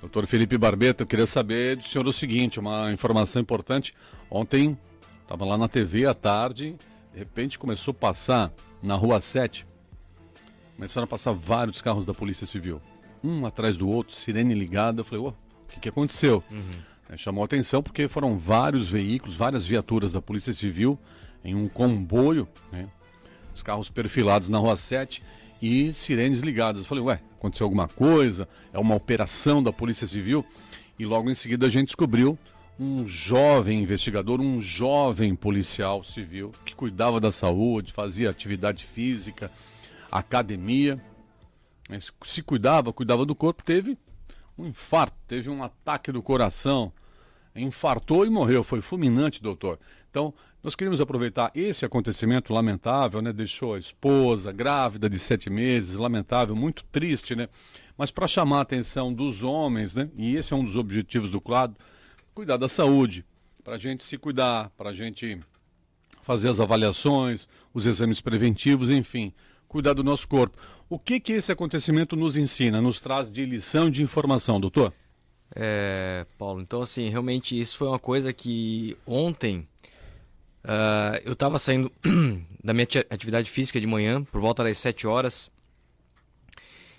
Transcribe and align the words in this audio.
Doutor 0.00 0.26
Felipe 0.26 0.56
Barbeto, 0.56 1.02
eu 1.02 1.06
queria 1.06 1.26
saber 1.26 1.76
do 1.76 1.86
senhor 1.86 2.06
o 2.06 2.12
seguinte, 2.12 2.58
uma 2.58 2.90
informação 2.90 3.42
importante. 3.42 3.94
Ontem 4.30 4.76
estava 5.22 5.44
lá 5.44 5.58
na 5.58 5.68
TV 5.68 6.06
à 6.06 6.14
tarde, 6.14 6.74
de 7.12 7.18
repente 7.18 7.58
começou 7.58 7.92
a 7.92 7.94
passar 7.94 8.52
na 8.82 8.94
Rua 8.94 9.20
7, 9.20 9.66
começaram 10.74 11.04
a 11.04 11.06
passar 11.06 11.32
vários 11.32 11.82
carros 11.82 12.06
da 12.06 12.14
Polícia 12.14 12.46
Civil, 12.46 12.80
um 13.22 13.44
atrás 13.44 13.76
do 13.76 13.86
outro, 13.88 14.16
sirene 14.16 14.54
ligada. 14.54 15.02
Eu 15.02 15.04
falei, 15.04 15.22
o 15.22 15.34
que, 15.68 15.80
que 15.80 15.88
aconteceu? 15.90 16.42
Uhum. 16.50 17.16
Chamou 17.18 17.42
a 17.42 17.44
atenção 17.44 17.82
porque 17.82 18.08
foram 18.08 18.38
vários 18.38 18.88
veículos, 18.88 19.36
várias 19.36 19.66
viaturas 19.66 20.12
da 20.12 20.22
Polícia 20.22 20.54
Civil 20.54 20.98
em 21.44 21.54
um 21.54 21.68
comboio, 21.68 22.48
né? 22.72 22.88
os 23.54 23.62
carros 23.62 23.90
perfilados 23.90 24.48
na 24.48 24.56
Rua 24.56 24.76
7 24.76 25.22
e 25.60 25.92
sirenes 25.92 26.40
ligadas. 26.40 26.82
Eu 26.82 26.88
falei, 26.88 27.04
ué, 27.04 27.20
aconteceu 27.40 27.64
alguma 27.64 27.88
coisa? 27.88 28.46
É 28.72 28.78
uma 28.78 28.94
operação 28.94 29.62
da 29.62 29.72
Polícia 29.72 30.06
Civil? 30.06 30.44
E 30.98 31.06
logo 31.06 31.30
em 31.30 31.34
seguida 31.34 31.66
a 31.66 31.70
gente 31.70 31.86
descobriu 31.86 32.38
um 32.78 33.06
jovem 33.06 33.82
investigador, 33.82 34.40
um 34.40 34.60
jovem 34.60 35.34
policial 35.34 36.04
civil 36.04 36.52
que 36.64 36.74
cuidava 36.74 37.18
da 37.18 37.32
saúde, 37.32 37.92
fazia 37.92 38.30
atividade 38.30 38.84
física, 38.84 39.50
academia, 40.10 41.02
se 42.22 42.42
cuidava, 42.42 42.92
cuidava 42.92 43.24
do 43.24 43.34
corpo, 43.34 43.64
teve 43.64 43.98
um 44.56 44.66
infarto, 44.66 45.16
teve 45.26 45.48
um 45.48 45.62
ataque 45.62 46.12
do 46.12 46.22
coração, 46.22 46.92
infartou 47.54 48.24
e 48.24 48.30
morreu. 48.30 48.62
Foi 48.62 48.80
fulminante, 48.80 49.42
doutor. 49.42 49.78
Então, 50.10 50.34
nós 50.62 50.74
queríamos 50.74 51.00
aproveitar 51.00 51.50
esse 51.54 51.84
acontecimento 51.84 52.52
lamentável, 52.52 53.22
né? 53.22 53.32
Deixou 53.32 53.74
a 53.74 53.78
esposa 53.78 54.52
grávida 54.52 55.08
de 55.08 55.18
sete 55.18 55.48
meses, 55.48 55.94
lamentável, 55.94 56.54
muito 56.54 56.84
triste, 56.84 57.34
né? 57.34 57.48
Mas 57.96 58.10
para 58.10 58.28
chamar 58.28 58.58
a 58.58 58.62
atenção 58.62 59.12
dos 59.12 59.42
homens, 59.42 59.94
né? 59.94 60.10
E 60.16 60.36
esse 60.36 60.52
é 60.52 60.56
um 60.56 60.64
dos 60.64 60.76
objetivos 60.76 61.30
do 61.30 61.40
quadro, 61.40 61.76
cuidar 62.34 62.56
da 62.56 62.68
saúde, 62.68 63.24
para 63.62 63.76
a 63.76 63.78
gente 63.78 64.02
se 64.02 64.18
cuidar, 64.18 64.70
para 64.76 64.90
a 64.90 64.94
gente 64.94 65.38
fazer 66.22 66.48
as 66.48 66.60
avaliações, 66.60 67.48
os 67.72 67.86
exames 67.86 68.20
preventivos, 68.20 68.90
enfim, 68.90 69.32
cuidar 69.66 69.94
do 69.94 70.04
nosso 70.04 70.26
corpo. 70.28 70.58
O 70.88 70.98
que 70.98 71.20
que 71.20 71.32
esse 71.32 71.52
acontecimento 71.52 72.16
nos 72.16 72.36
ensina, 72.36 72.80
nos 72.80 73.00
traz 73.00 73.30
de 73.32 73.44
lição, 73.46 73.90
de 73.90 74.02
informação, 74.02 74.60
doutor? 74.60 74.92
É, 75.54 76.24
Paulo, 76.38 76.60
então 76.60 76.82
assim, 76.82 77.08
realmente 77.08 77.58
isso 77.58 77.76
foi 77.76 77.88
uma 77.88 77.98
coisa 77.98 78.32
que 78.32 78.96
ontem 79.06 79.66
Uh, 80.62 81.16
eu 81.24 81.32
estava 81.32 81.58
saindo 81.58 81.90
da 82.62 82.74
minha 82.74 82.86
atividade 83.08 83.50
física 83.50 83.80
de 83.80 83.86
manhã, 83.86 84.22
por 84.22 84.40
volta 84.40 84.62
das 84.62 84.78
7 84.78 85.06
horas. 85.06 85.50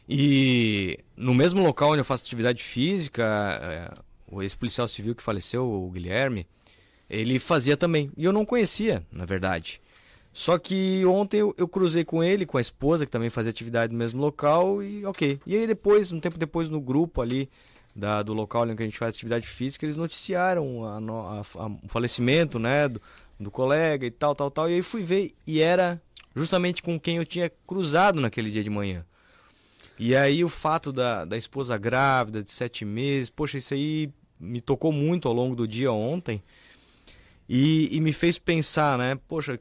E 0.09 0.97
no 1.15 1.33
mesmo 1.33 1.61
local 1.63 1.91
onde 1.91 1.99
eu 1.99 2.05
faço 2.05 2.23
atividade 2.25 2.63
física, 2.63 3.95
uh, 4.29 4.35
o 4.35 4.41
ex-policial 4.41 4.87
civil 4.87 5.13
que 5.13 5.21
faleceu, 5.21 5.69
o 5.69 5.91
Guilherme, 5.91 6.47
ele 7.09 7.37
fazia 7.37 7.77
também. 7.77 8.11
E 8.17 8.25
eu 8.25 8.33
não 8.33 8.45
conhecia, 8.45 9.05
na 9.11 9.25
verdade. 9.25 9.81
Só 10.33 10.57
que 10.57 11.05
ontem 11.05 11.41
eu, 11.41 11.53
eu, 11.57 11.67
cruzei 11.67 12.05
com 12.05 12.23
ele, 12.23 12.45
com 12.45 12.57
a 12.57 12.61
esposa, 12.61 13.05
que 13.05 13.11
também 13.11 13.29
fazia 13.29 13.49
atividade 13.49 13.91
no 13.91 13.99
mesmo 13.99 14.21
local, 14.21 14.81
e 14.81 15.05
ok. 15.05 15.39
E 15.45 15.55
aí 15.55 15.67
depois, 15.67 16.11
um 16.11 16.21
tempo 16.21 16.37
depois, 16.37 16.69
no 16.69 16.79
grupo 16.79 17.21
ali 17.21 17.49
da, 17.95 18.23
do 18.23 18.33
local 18.33 18.63
onde 18.63 18.81
a 18.81 18.85
gente 18.85 18.97
faz 18.97 19.15
atividade 19.15 19.47
física, 19.47 19.85
eles 19.85 19.97
noticiaram 19.97 20.85
a, 20.85 20.97
a, 20.97 21.63
a, 21.63 21.67
o 21.67 21.87
falecimento 21.87 22.57
né, 22.57 22.87
do, 22.87 23.01
do 23.39 23.51
colega 23.51 24.05
e 24.05 24.11
tal, 24.11 24.33
tal, 24.33 24.49
tal. 24.49 24.69
E 24.69 24.75
aí 24.75 24.81
fui 24.81 25.03
ver 25.03 25.31
e 25.45 25.61
era 25.61 26.01
justamente 26.35 26.81
com 26.81 26.99
quem 26.99 27.17
eu 27.17 27.25
tinha 27.25 27.51
cruzado 27.67 28.21
naquele 28.21 28.49
dia 28.49 28.63
de 28.63 28.69
manhã. 28.69 29.05
E 29.99 30.15
aí 30.15 30.43
o 30.43 30.49
fato 30.49 30.91
da, 30.91 31.25
da 31.25 31.37
esposa 31.37 31.77
grávida 31.77 32.41
de 32.41 32.51
sete 32.51 32.83
meses, 32.83 33.29
poxa, 33.29 33.57
isso 33.57 33.73
aí 33.73 34.09
me 34.39 34.59
tocou 34.59 34.91
muito 34.91 35.27
ao 35.27 35.33
longo 35.33 35.55
do 35.55 35.67
dia 35.67 35.91
ontem 35.91 36.41
e, 37.47 37.95
e 37.95 37.99
me 37.99 38.11
fez 38.11 38.39
pensar, 38.39 38.97
né? 38.97 39.19
Poxa, 39.27 39.59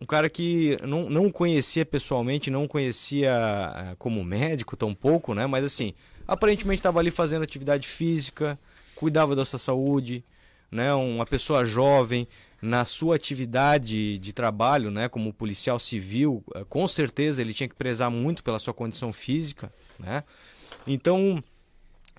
um 0.00 0.06
cara 0.06 0.28
que 0.28 0.78
não, 0.82 1.08
não 1.08 1.30
conhecia 1.30 1.84
pessoalmente, 1.84 2.50
não 2.50 2.68
conhecia 2.68 3.32
eh, 3.74 3.96
como 3.98 4.22
médico 4.22 4.76
tampouco, 4.76 5.34
né? 5.34 5.46
Mas 5.46 5.64
assim, 5.64 5.94
aparentemente 6.26 6.80
estava 6.80 7.00
ali 7.00 7.10
fazendo 7.10 7.42
atividade 7.42 7.88
física, 7.88 8.58
cuidava 8.94 9.34
da 9.34 9.44
sua 9.44 9.58
saúde, 9.58 10.24
né? 10.70 10.92
Uma 10.94 11.26
pessoa 11.26 11.64
jovem, 11.64 12.26
na 12.64 12.84
sua 12.84 13.16
atividade 13.16 14.18
de 14.18 14.32
trabalho, 14.32 14.90
né, 14.90 15.06
como 15.06 15.34
policial 15.34 15.78
civil, 15.78 16.42
eh, 16.54 16.64
com 16.66 16.88
certeza 16.88 17.42
ele 17.42 17.52
tinha 17.52 17.68
que 17.68 17.74
prezar 17.74 18.10
muito 18.10 18.42
pela 18.42 18.58
sua 18.58 18.72
condição 18.72 19.12
física, 19.12 19.70
né? 19.98 20.24
Então, 20.86 21.44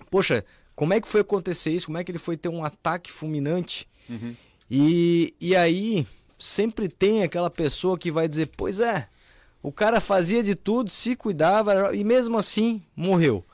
poxa, 0.08 0.44
como 0.74 0.94
é 0.94 1.00
que 1.00 1.08
foi 1.08 1.22
acontecer 1.22 1.72
isso? 1.72 1.86
Como 1.86 1.98
é 1.98 2.04
que 2.04 2.12
ele 2.12 2.18
foi 2.18 2.36
ter 2.36 2.48
um 2.48 2.64
ataque 2.64 3.10
fulminante? 3.10 3.88
Uhum. 4.08 4.36
E, 4.70 5.34
e 5.40 5.56
aí 5.56 6.06
sempre 6.38 6.88
tem 6.88 7.24
aquela 7.24 7.50
pessoa 7.50 7.98
que 7.98 8.12
vai 8.12 8.28
dizer, 8.28 8.50
pois 8.56 8.78
é, 8.78 9.08
o 9.62 9.72
cara 9.72 10.00
fazia 10.00 10.44
de 10.44 10.54
tudo, 10.54 10.90
se 10.90 11.16
cuidava 11.16 11.94
e 11.94 12.04
mesmo 12.04 12.38
assim 12.38 12.82
morreu. 12.94 13.44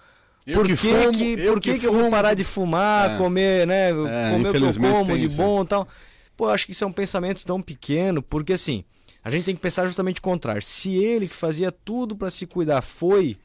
Eu 0.47 0.59
por 0.59 0.67
que, 0.67 0.77
que, 0.77 0.89
fumo, 0.89 1.13
que, 1.13 1.37
por 1.37 1.61
que, 1.61 1.73
que, 1.75 1.79
que 1.81 1.87
eu 1.87 1.93
vou 1.93 2.11
parar 2.11 2.35
de 2.35 2.43
fumar, 2.43 3.13
é. 3.13 3.17
comer, 3.17 3.67
né? 3.67 3.91
É, 3.91 3.93
comer 3.93 4.49
o 4.49 4.53
que 4.53 4.87
eu 4.87 4.93
como 4.93 5.19
de 5.19 5.29
bom 5.29 5.63
e 5.63 5.67
tal. 5.67 5.89
Pô, 6.37 6.49
acho 6.49 6.67
que 6.67 6.73
isso 6.73 6.83
é 6.83 6.87
um 6.87 6.93
pensamento 6.93 7.45
tão 7.45 7.63
pequeno, 7.63 8.23
porque 8.23 8.55
assim, 8.55 8.85
a 9.23 9.31
gente 9.31 9.45
tem 9.45 9.55
que 9.55 9.61
pensar 9.61 9.87
justamente 9.87 10.19
o 10.19 10.23
contrário. 10.23 10.63
Se 10.63 10.97
ele 10.97 11.29
que 11.29 11.37
fazia 11.37 11.71
tudo 11.71 12.17
para 12.17 12.31
se 12.31 12.47
cuidar 12.47 12.83
foi 12.83 13.37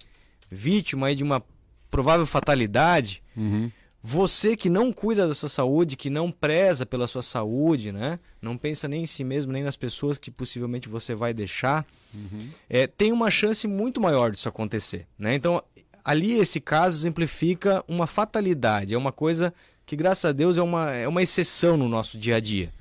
vítima 0.49 1.13
de 1.13 1.23
uma 1.23 1.43
provável 1.91 2.25
fatalidade, 2.25 3.21
uhum. 3.35 3.71
você 4.01 4.55
que 4.57 4.69
não 4.69 4.91
cuida 4.91 5.27
da 5.27 5.35
sua 5.35 5.49
saúde, 5.49 5.95
que 5.95 6.09
não 6.09 6.31
preza 6.31 6.85
pela 6.85 7.07
sua 7.07 7.21
saúde, 7.21 7.91
né? 7.91 8.19
Não 8.41 8.57
pensa 8.57 8.87
nem 8.87 9.03
em 9.03 9.05
si 9.05 9.23
mesmo, 9.23 9.51
nem 9.51 9.63
nas 9.63 9.75
pessoas 9.75 10.17
que 10.17 10.31
possivelmente 10.31 10.89
você 10.89 11.13
vai 11.13 11.33
deixar, 11.33 11.85
uhum. 12.13 12.49
é, 12.67 12.87
tem 12.87 13.11
uma 13.11 13.29
chance 13.29 13.67
muito 13.67 14.01
maior 14.01 14.31
disso 14.31 14.49
acontecer, 14.49 15.05
né? 15.17 15.35
Então, 15.35 15.61
ali 16.07 16.39
esse 16.39 16.61
caso 16.61 16.95
exemplifica 16.95 17.83
uma 17.85 18.07
fatalidade, 18.07 18.93
é 18.93 18.97
uma 18.97 19.11
coisa 19.11 19.53
que 19.85 19.93
graças 19.93 20.23
a 20.23 20.31
Deus 20.31 20.57
é 20.57 20.61
uma, 20.61 20.89
é 20.89 21.05
uma 21.05 21.21
exceção 21.21 21.75
no 21.75 21.89
nosso 21.89 22.17
dia 22.17 22.37
a 22.37 22.39
dia. 22.39 22.71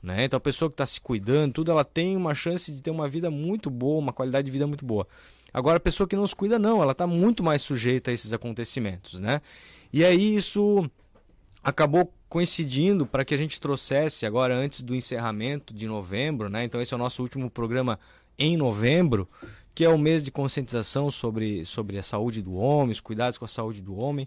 Né? 0.00 0.24
Então 0.24 0.36
a 0.36 0.40
pessoa 0.40 0.70
que 0.70 0.74
está 0.74 0.86
se 0.86 1.00
cuidando, 1.00 1.54
tudo, 1.54 1.72
ela 1.72 1.84
tem 1.84 2.16
uma 2.16 2.32
chance 2.32 2.70
de 2.70 2.80
ter 2.80 2.92
uma 2.92 3.08
vida 3.08 3.28
muito 3.28 3.68
boa, 3.68 3.98
uma 3.98 4.12
qualidade 4.12 4.44
de 4.44 4.52
vida 4.52 4.68
muito 4.68 4.84
boa. 4.84 5.04
Agora 5.52 5.78
a 5.78 5.80
pessoa 5.80 6.06
que 6.06 6.14
não 6.14 6.24
se 6.28 6.36
cuida, 6.36 6.60
não, 6.60 6.80
ela 6.80 6.92
está 6.92 7.08
muito 7.08 7.42
mais 7.42 7.60
sujeita 7.60 8.12
a 8.12 8.14
esses 8.14 8.32
acontecimentos. 8.32 9.18
Né? 9.18 9.40
E 9.92 10.04
aí 10.04 10.36
isso 10.36 10.88
acabou 11.64 12.12
coincidindo 12.28 13.04
para 13.04 13.24
que 13.24 13.34
a 13.34 13.36
gente 13.36 13.60
trouxesse 13.60 14.24
agora 14.24 14.54
antes 14.54 14.84
do 14.84 14.94
encerramento 14.94 15.74
de 15.74 15.88
novembro, 15.88 16.48
né? 16.48 16.62
Então 16.62 16.80
esse 16.80 16.92
é 16.94 16.96
o 16.96 16.98
nosso 16.98 17.22
último 17.22 17.50
programa 17.50 17.98
em 18.38 18.56
novembro, 18.56 19.28
que 19.76 19.84
é 19.84 19.90
o 19.90 19.98
mês 19.98 20.22
de 20.22 20.30
conscientização 20.30 21.10
sobre, 21.10 21.62
sobre 21.66 21.98
a 21.98 22.02
saúde 22.02 22.40
do 22.40 22.54
homem, 22.54 22.92
os 22.92 23.00
cuidados 23.00 23.36
com 23.36 23.44
a 23.44 23.48
saúde 23.48 23.82
do 23.82 23.94
homem. 23.94 24.26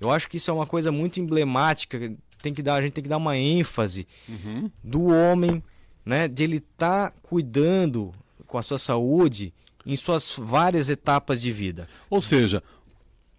Eu 0.00 0.12
acho 0.12 0.28
que 0.28 0.36
isso 0.36 0.48
é 0.48 0.54
uma 0.54 0.64
coisa 0.64 0.92
muito 0.92 1.18
emblemática, 1.18 2.16
tem 2.40 2.54
que 2.54 2.62
dar, 2.62 2.76
a 2.76 2.82
gente 2.82 2.92
tem 2.92 3.02
que 3.02 3.10
dar 3.10 3.16
uma 3.16 3.36
ênfase 3.36 4.06
uhum. 4.28 4.70
do 4.84 5.06
homem, 5.06 5.60
né, 6.04 6.28
de 6.28 6.44
ele 6.44 6.58
estar 6.58 7.10
tá 7.10 7.16
cuidando 7.20 8.14
com 8.46 8.58
a 8.58 8.62
sua 8.62 8.78
saúde 8.78 9.52
em 9.84 9.96
suas 9.96 10.36
várias 10.38 10.88
etapas 10.88 11.42
de 11.42 11.50
vida. 11.50 11.88
Ou 12.08 12.22
seja, 12.22 12.62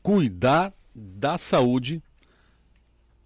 cuidar 0.04 0.74
da 0.94 1.38
saúde 1.38 2.04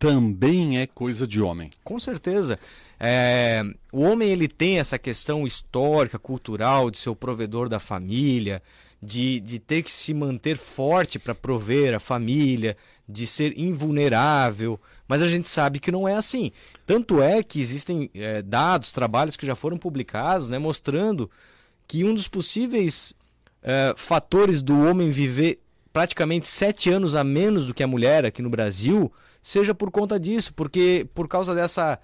também 0.01 0.79
é 0.79 0.87
coisa 0.87 1.27
de 1.27 1.39
homem. 1.39 1.69
Com 1.83 1.99
certeza. 1.99 2.57
É, 2.99 3.63
o 3.93 4.01
homem 4.01 4.29
ele 4.29 4.47
tem 4.47 4.79
essa 4.79 4.97
questão 4.97 5.45
histórica, 5.45 6.17
cultural 6.17 6.89
de 6.89 6.97
ser 6.97 7.11
o 7.11 7.15
provedor 7.15 7.69
da 7.69 7.79
família, 7.79 8.63
de, 8.99 9.39
de 9.39 9.59
ter 9.59 9.83
que 9.83 9.91
se 9.91 10.11
manter 10.11 10.57
forte 10.57 11.19
para 11.19 11.35
prover 11.35 11.93
a 11.93 11.99
família, 11.99 12.75
de 13.07 13.27
ser 13.27 13.53
invulnerável, 13.59 14.79
mas 15.07 15.21
a 15.21 15.27
gente 15.27 15.47
sabe 15.47 15.79
que 15.79 15.91
não 15.91 16.07
é 16.07 16.15
assim. 16.15 16.51
Tanto 16.83 17.21
é 17.21 17.43
que 17.43 17.61
existem 17.61 18.09
é, 18.15 18.41
dados, 18.41 18.91
trabalhos 18.91 19.37
que 19.37 19.45
já 19.45 19.53
foram 19.53 19.77
publicados, 19.77 20.49
né, 20.49 20.57
mostrando 20.57 21.29
que 21.87 22.03
um 22.03 22.15
dos 22.15 22.27
possíveis 22.27 23.13
é, 23.61 23.93
fatores 23.95 24.63
do 24.63 24.79
homem 24.81 25.11
viver 25.11 25.59
praticamente 25.93 26.47
sete 26.47 26.89
anos 26.89 27.13
a 27.13 27.23
menos 27.23 27.67
do 27.67 27.73
que 27.73 27.83
a 27.83 27.87
mulher 27.87 28.25
aqui 28.25 28.41
no 28.41 28.49
Brasil 28.49 29.11
seja 29.41 29.73
por 29.73 29.91
conta 29.91 30.19
disso, 30.19 30.53
porque 30.53 31.07
por 31.13 31.27
causa 31.27 31.55
dessa 31.55 31.99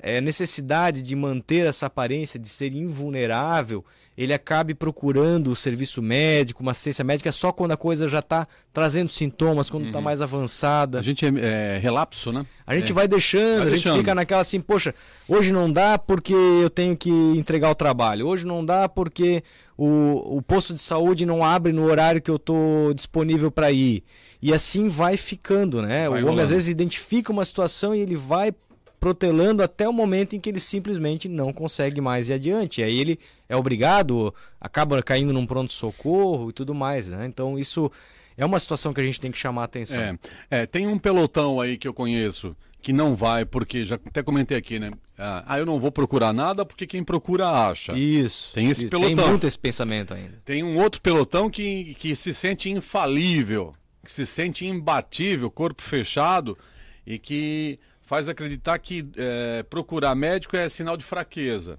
é, 0.00 0.20
necessidade 0.20 1.02
de 1.02 1.16
manter 1.16 1.66
essa 1.66 1.86
aparência 1.86 2.38
de 2.38 2.48
ser 2.48 2.72
invulnerável, 2.72 3.84
ele 4.16 4.34
acabe 4.34 4.74
procurando 4.74 5.52
o 5.52 5.56
serviço 5.56 6.02
médico, 6.02 6.60
uma 6.60 6.72
assistência 6.72 7.04
médica 7.04 7.30
só 7.30 7.52
quando 7.52 7.70
a 7.70 7.76
coisa 7.76 8.08
já 8.08 8.18
está 8.18 8.48
trazendo 8.72 9.10
sintomas, 9.10 9.70
quando 9.70 9.86
está 9.86 9.98
uhum. 9.98 10.04
mais 10.04 10.20
avançada. 10.20 10.98
A 10.98 11.02
gente 11.02 11.24
é, 11.24 11.28
é, 11.76 11.78
relapso, 11.78 12.32
né? 12.32 12.44
A 12.66 12.74
gente 12.74 12.90
é. 12.90 12.94
vai 12.94 13.06
deixando, 13.06 13.58
vai 13.58 13.66
a 13.68 13.70
gente 13.70 13.70
deixando. 13.74 13.98
fica 13.98 14.14
naquela 14.16 14.40
assim, 14.40 14.60
poxa, 14.60 14.92
hoje 15.28 15.52
não 15.52 15.70
dá 15.70 15.96
porque 15.96 16.34
eu 16.34 16.68
tenho 16.68 16.96
que 16.96 17.10
entregar 17.10 17.70
o 17.70 17.76
trabalho, 17.76 18.26
hoje 18.26 18.44
não 18.44 18.64
dá 18.64 18.88
porque 18.88 19.44
o, 19.76 20.38
o 20.38 20.42
posto 20.42 20.74
de 20.74 20.80
saúde 20.80 21.24
não 21.24 21.44
abre 21.44 21.72
no 21.72 21.84
horário 21.84 22.20
que 22.20 22.30
eu 22.30 22.36
estou 22.36 22.92
disponível 22.92 23.52
para 23.52 23.70
ir. 23.70 24.02
E 24.42 24.52
assim 24.52 24.88
vai 24.88 25.16
ficando, 25.16 25.80
né? 25.80 26.08
Vai 26.08 26.24
o 26.24 26.26
homem 26.26 26.40
às 26.40 26.50
vezes 26.50 26.66
identifica 26.66 27.30
uma 27.30 27.44
situação 27.44 27.94
e 27.94 28.00
ele 28.00 28.16
vai 28.16 28.52
protelando 28.98 29.62
até 29.62 29.88
o 29.88 29.92
momento 29.92 30.34
em 30.34 30.40
que 30.40 30.48
ele 30.48 30.60
simplesmente 30.60 31.28
não 31.28 31.52
consegue 31.52 32.00
mais 32.00 32.28
ir 32.28 32.34
adiante. 32.34 32.80
E 32.80 32.84
aí 32.84 32.98
ele 32.98 33.18
é 33.48 33.56
obrigado, 33.56 34.34
acaba 34.60 35.02
caindo 35.02 35.32
num 35.32 35.46
pronto-socorro 35.46 36.50
e 36.50 36.52
tudo 36.52 36.74
mais. 36.74 37.08
Né? 37.08 37.26
Então 37.26 37.58
isso 37.58 37.90
é 38.36 38.44
uma 38.44 38.58
situação 38.58 38.92
que 38.92 39.00
a 39.00 39.04
gente 39.04 39.20
tem 39.20 39.30
que 39.30 39.38
chamar 39.38 39.62
a 39.62 39.64
atenção. 39.64 40.00
É, 40.00 40.18
é, 40.50 40.66
tem 40.66 40.86
um 40.86 40.98
pelotão 40.98 41.60
aí 41.60 41.76
que 41.76 41.86
eu 41.86 41.94
conheço 41.94 42.56
que 42.80 42.92
não 42.92 43.16
vai, 43.16 43.44
porque 43.44 43.84
já 43.84 43.96
até 43.96 44.22
comentei 44.22 44.56
aqui, 44.56 44.78
né? 44.78 44.92
Ah, 45.18 45.58
eu 45.58 45.66
não 45.66 45.80
vou 45.80 45.90
procurar 45.90 46.32
nada 46.32 46.64
porque 46.64 46.86
quem 46.86 47.02
procura 47.02 47.48
acha. 47.48 47.92
Isso. 47.92 48.54
Tem 48.54 48.70
esse 48.70 48.82
isso. 48.82 48.90
pelotão. 48.90 49.16
Tem 49.16 49.26
muito 49.26 49.46
esse 49.46 49.58
pensamento 49.58 50.14
ainda. 50.14 50.40
Tem 50.44 50.62
um 50.62 50.78
outro 50.78 51.00
pelotão 51.00 51.50
que, 51.50 51.96
que 51.98 52.14
se 52.14 52.32
sente 52.32 52.70
infalível, 52.70 53.74
que 54.04 54.12
se 54.12 54.24
sente 54.24 54.64
imbatível, 54.64 55.50
corpo 55.50 55.82
fechado 55.82 56.56
e 57.04 57.18
que 57.18 57.80
faz 58.08 58.26
acreditar 58.26 58.78
que 58.78 59.06
é, 59.18 59.62
procurar 59.64 60.14
médico 60.14 60.56
é 60.56 60.66
sinal 60.70 60.96
de 60.96 61.04
fraqueza, 61.04 61.78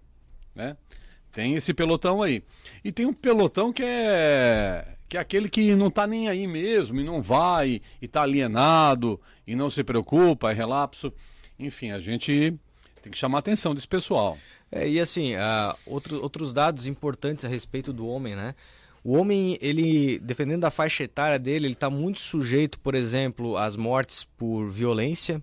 né? 0.54 0.78
Tem 1.32 1.56
esse 1.56 1.74
pelotão 1.74 2.22
aí. 2.22 2.44
E 2.84 2.92
tem 2.92 3.08
um 3.08 3.14
pelotão 3.14 3.74
que 3.74 3.82
é 3.84 4.96
que 5.10 5.18
é 5.18 5.20
aquele 5.20 5.50
que 5.50 5.74
não 5.74 5.88
está 5.88 6.06
nem 6.06 6.30
aí 6.30 6.46
mesmo 6.46 7.00
e 7.00 7.04
não 7.04 7.20
vai 7.20 7.82
e 8.00 8.06
está 8.06 8.22
alienado 8.22 9.20
e 9.48 9.56
não 9.56 9.72
se 9.72 9.84
preocupa, 9.84 10.52
é 10.52 10.54
relapso. 10.54 11.12
Enfim, 11.58 11.90
a 11.90 12.00
gente 12.00 12.54
tem 13.02 13.12
que 13.12 13.18
chamar 13.18 13.40
a 13.40 13.40
atenção 13.40 13.74
desse 13.74 13.88
pessoal. 13.88 14.38
É, 14.72 14.88
e 14.88 15.00
assim, 15.00 15.34
uh, 15.34 15.76
outro, 15.84 16.22
outros 16.22 16.54
dados 16.54 16.86
importantes 16.86 17.44
a 17.44 17.48
respeito 17.48 17.92
do 17.92 18.08
homem, 18.08 18.36
né? 18.36 18.54
O 19.04 19.18
homem, 19.18 19.58
ele, 19.60 20.20
dependendo 20.20 20.62
da 20.62 20.70
faixa 20.70 21.04
etária 21.06 21.40
dele, 21.40 21.66
ele 21.66 21.74
está 21.74 21.90
muito 21.90 22.20
sujeito, 22.20 22.80
por 22.80 22.94
exemplo, 22.94 23.58
às 23.58 23.76
mortes 23.76 24.26
por 24.38 24.70
violência, 24.70 25.42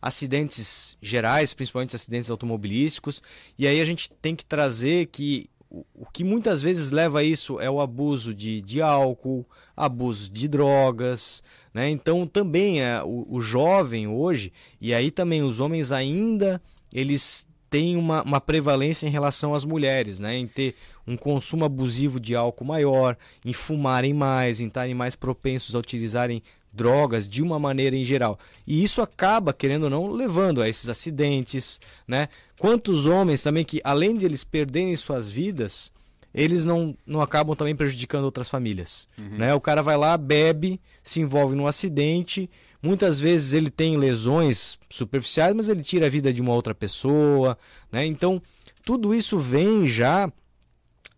acidentes 0.00 0.96
gerais, 1.00 1.52
principalmente 1.52 1.96
acidentes 1.96 2.30
automobilísticos. 2.30 3.22
E 3.58 3.66
aí 3.66 3.80
a 3.80 3.84
gente 3.84 4.10
tem 4.10 4.34
que 4.34 4.44
trazer 4.44 5.06
que 5.06 5.48
o, 5.70 6.04
que 6.12 6.24
muitas 6.24 6.60
vezes 6.60 6.90
leva 6.90 7.20
a 7.20 7.22
isso 7.22 7.60
é 7.60 7.70
o 7.70 7.80
abuso 7.80 8.34
de, 8.34 8.60
de 8.60 8.82
álcool, 8.82 9.46
abuso 9.76 10.28
de 10.28 10.48
drogas, 10.48 11.42
né? 11.72 11.88
Então 11.88 12.26
também 12.26 12.82
é, 12.82 13.02
o, 13.04 13.26
o 13.30 13.40
jovem 13.40 14.08
hoje, 14.08 14.52
e 14.80 14.92
aí 14.92 15.12
também 15.12 15.42
os 15.42 15.60
homens 15.60 15.92
ainda, 15.92 16.60
eles 16.92 17.46
têm 17.70 17.96
uma, 17.96 18.22
uma 18.24 18.40
prevalência 18.40 19.06
em 19.06 19.10
relação 19.10 19.54
às 19.54 19.64
mulheres, 19.64 20.18
né? 20.18 20.36
Em 20.36 20.46
ter 20.46 20.74
um 21.06 21.16
consumo 21.16 21.64
abusivo 21.64 22.18
de 22.18 22.34
álcool 22.34 22.64
maior, 22.64 23.16
em 23.44 23.52
fumarem 23.52 24.12
mais, 24.12 24.60
em 24.60 24.66
estarem 24.66 24.94
mais 24.94 25.14
propensos 25.14 25.76
a 25.76 25.78
utilizarem 25.78 26.42
drogas 26.72 27.28
de 27.28 27.42
uma 27.42 27.58
maneira 27.58 27.96
em 27.96 28.04
geral. 28.04 28.38
E 28.66 28.82
isso 28.82 29.02
acaba, 29.02 29.52
querendo 29.52 29.84
ou 29.84 29.90
não, 29.90 30.10
levando 30.10 30.62
a 30.62 30.68
esses 30.68 30.88
acidentes, 30.88 31.80
né? 32.06 32.28
Quantos 32.58 33.06
homens 33.06 33.42
também 33.42 33.64
que, 33.64 33.80
além 33.82 34.16
de 34.16 34.24
eles 34.24 34.44
perderem 34.44 34.94
suas 34.94 35.30
vidas, 35.30 35.90
eles 36.32 36.64
não, 36.64 36.96
não 37.06 37.20
acabam 37.20 37.56
também 37.56 37.74
prejudicando 37.74 38.24
outras 38.24 38.48
famílias, 38.48 39.08
uhum. 39.18 39.38
né? 39.38 39.54
O 39.54 39.60
cara 39.60 39.82
vai 39.82 39.96
lá, 39.96 40.16
bebe, 40.16 40.80
se 41.02 41.20
envolve 41.20 41.56
num 41.56 41.66
acidente, 41.66 42.48
muitas 42.82 43.18
vezes 43.18 43.52
ele 43.52 43.70
tem 43.70 43.96
lesões 43.96 44.78
superficiais, 44.88 45.54
mas 45.54 45.68
ele 45.68 45.82
tira 45.82 46.06
a 46.06 46.10
vida 46.10 46.32
de 46.32 46.40
uma 46.40 46.54
outra 46.54 46.74
pessoa, 46.74 47.58
né? 47.90 48.06
Então, 48.06 48.40
tudo 48.84 49.14
isso 49.14 49.38
vem 49.38 49.86
já 49.86 50.32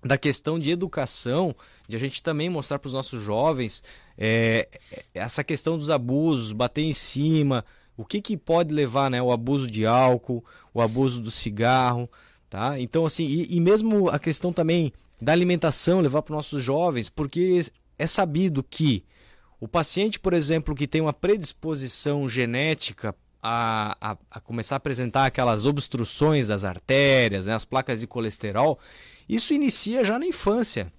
da 0.05 0.19
questão 0.19 0.59
de 0.59 0.71
educação, 0.71 1.55
de 1.87 1.95
a 1.97 1.99
gente 1.99 2.23
também 2.23 2.49
mostrar 2.49 2.79
para 2.79 2.89
os 2.89 2.93
nossos 2.93 3.23
jovens 3.23 3.83
é, 4.19 4.69
essa 5.15 5.45
questão 5.45 5.77
dos 5.77 5.91
abusos, 5.91 6.53
bater 6.53 6.83
em 6.83 6.93
cima, 6.93 7.65
o 7.97 8.05
que, 8.05 8.21
que 8.21 8.37
pode 8.37 8.75
levar, 8.75 9.11
né? 9.11 9.23
O 9.23 9.31
abuso 9.31 9.71
de 9.71 9.87
álcool, 9.87 10.45
o 10.75 10.81
abuso 10.81 11.21
do 11.21 11.31
cigarro, 11.31 12.11
tá? 12.51 12.81
Então, 12.81 13.07
assim, 13.07 13.25
e, 13.25 13.57
e 13.57 13.61
mesmo 13.61 14.09
a 14.09 14.19
questão 14.19 14.53
também 14.53 14.93
da 15.21 15.33
alimentação, 15.33 16.01
levar 16.01 16.23
para 16.23 16.33
os 16.33 16.37
nossos 16.37 16.63
jovens, 16.63 17.09
porque 17.09 17.65
é 17.97 18.07
sabido 18.07 18.63
que 18.63 19.05
o 19.61 19.69
paciente, 19.69 20.19
por 20.19 20.33
exemplo, 20.33 20.75
que 20.75 20.89
tem 20.89 21.01
uma 21.01 21.13
predisposição 21.13 22.29
genética 22.29 23.15
a, 23.41 23.97
a, 24.01 24.17
a, 24.31 24.41
começar 24.41 24.77
a 24.77 24.79
apresentar 24.79 25.27
aquelas 25.27 25.67
obstruções 25.67 26.47
das 26.47 26.65
artérias, 26.65 27.47
né, 27.47 27.55
as 27.55 27.65
placas 27.65 28.01
de 28.01 28.07
colesterol, 28.07 28.79
isso 29.35 29.55
inicia 29.55 30.05
já 30.05 30.19
na 30.19 30.27
infância. 30.27 30.93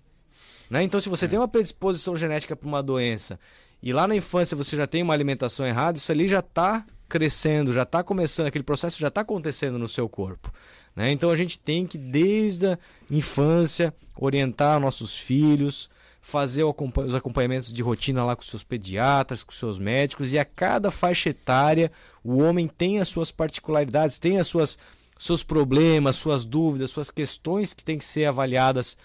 Né? 0.69 0.83
Então, 0.83 0.99
se 0.99 1.09
você 1.09 1.25
é. 1.25 1.27
tem 1.27 1.39
uma 1.39 1.47
predisposição 1.47 2.15
genética 2.15 2.55
para 2.55 2.67
uma 2.67 2.81
doença 2.81 3.39
e 3.81 3.91
lá 3.91 4.07
na 4.07 4.15
infância 4.15 4.55
você 4.55 4.77
já 4.77 4.87
tem 4.87 5.03
uma 5.03 5.13
alimentação 5.13 5.65
errada, 5.65 5.97
isso 5.97 6.11
ali 6.11 6.27
já 6.27 6.39
está 6.39 6.85
crescendo, 7.07 7.73
já 7.73 7.83
está 7.83 8.01
começando, 8.01 8.47
aquele 8.47 8.63
processo 8.63 8.99
já 8.99 9.09
está 9.09 9.21
acontecendo 9.21 9.77
no 9.77 9.87
seu 9.87 10.09
corpo. 10.09 10.51
Né? 10.95 11.11
Então 11.11 11.29
a 11.29 11.35
gente 11.35 11.59
tem 11.59 11.85
que, 11.85 11.97
desde 11.97 12.67
a 12.67 12.79
infância, 13.11 13.93
orientar 14.15 14.79
nossos 14.79 15.17
filhos, 15.17 15.89
fazer 16.21 16.63
os 16.63 17.13
acompanhamentos 17.13 17.73
de 17.73 17.83
rotina 17.83 18.23
lá 18.23 18.35
com 18.35 18.41
seus 18.41 18.63
pediatras, 18.63 19.43
com 19.43 19.51
seus 19.51 19.77
médicos, 19.77 20.31
e 20.31 20.39
a 20.39 20.45
cada 20.45 20.89
faixa 20.89 21.29
etária 21.29 21.91
o 22.23 22.37
homem 22.37 22.67
tem 22.67 22.99
as 22.99 23.09
suas 23.09 23.29
particularidades, 23.29 24.17
tem 24.17 24.39
as 24.39 24.47
suas 24.47 24.77
seus 25.23 25.41
problemas, 25.41 26.17
suas 26.17 26.43
dúvidas, 26.43 26.91
suas 26.91 27.09
questões 27.09 27.73
que 27.73 27.83
têm 27.83 27.97
que 27.97 28.03
ser 28.03 28.25
avaliadas 28.25 28.97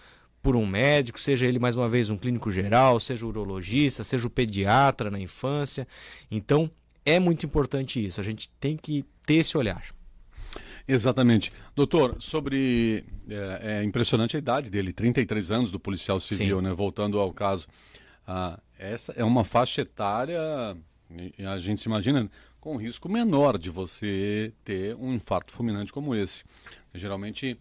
por 0.43 0.56
um 0.56 0.67
médico, 0.67 1.20
seja 1.20 1.47
ele 1.47 1.61
mais 1.61 1.76
uma 1.76 1.88
vez 1.88 2.11
um 2.11 2.17
clínico 2.17 2.50
geral, 2.50 2.99
seja 2.99 3.25
o 3.25 3.29
urologista, 3.29 4.03
seja 4.03 4.26
o 4.26 4.31
pediatra 4.31 5.12
na 5.12 5.20
infância. 5.20 5.87
Então, 6.29 6.69
é 7.05 7.20
muito 7.20 7.47
importante 7.47 8.05
isso. 8.05 8.20
A 8.20 8.25
gente 8.25 8.50
tem 8.59 8.76
que 8.76 9.05
ter 9.25 9.35
esse 9.35 9.56
olhar. 9.56 9.85
Exatamente. 10.88 11.53
Doutor, 11.76 12.17
sobre. 12.19 13.05
É, 13.29 13.79
é 13.79 13.85
impressionante 13.85 14.35
a 14.35 14.41
idade 14.41 14.71
dele, 14.71 14.93
33 14.93 15.53
anos 15.53 15.71
do 15.71 15.79
policial 15.79 16.19
civil, 16.19 16.59
Sim. 16.59 16.64
né? 16.64 16.73
Voltando 16.73 17.21
ao 17.21 17.32
caso. 17.32 17.69
Ah, 18.26 18.59
essa 18.76 19.12
é 19.12 19.23
uma 19.23 19.44
faixa 19.44 19.82
etária, 19.82 20.41
a 21.47 21.59
gente 21.59 21.81
se 21.81 21.88
imagina, 21.88 22.29
com 22.69 22.76
risco 22.76 23.09
menor 23.09 23.56
de 23.56 23.70
você 23.70 24.53
ter 24.62 24.94
um 24.97 25.15
infarto 25.15 25.55
fulminante 25.55 25.91
como 25.91 26.15
esse. 26.15 26.44
Geralmente 26.94 27.59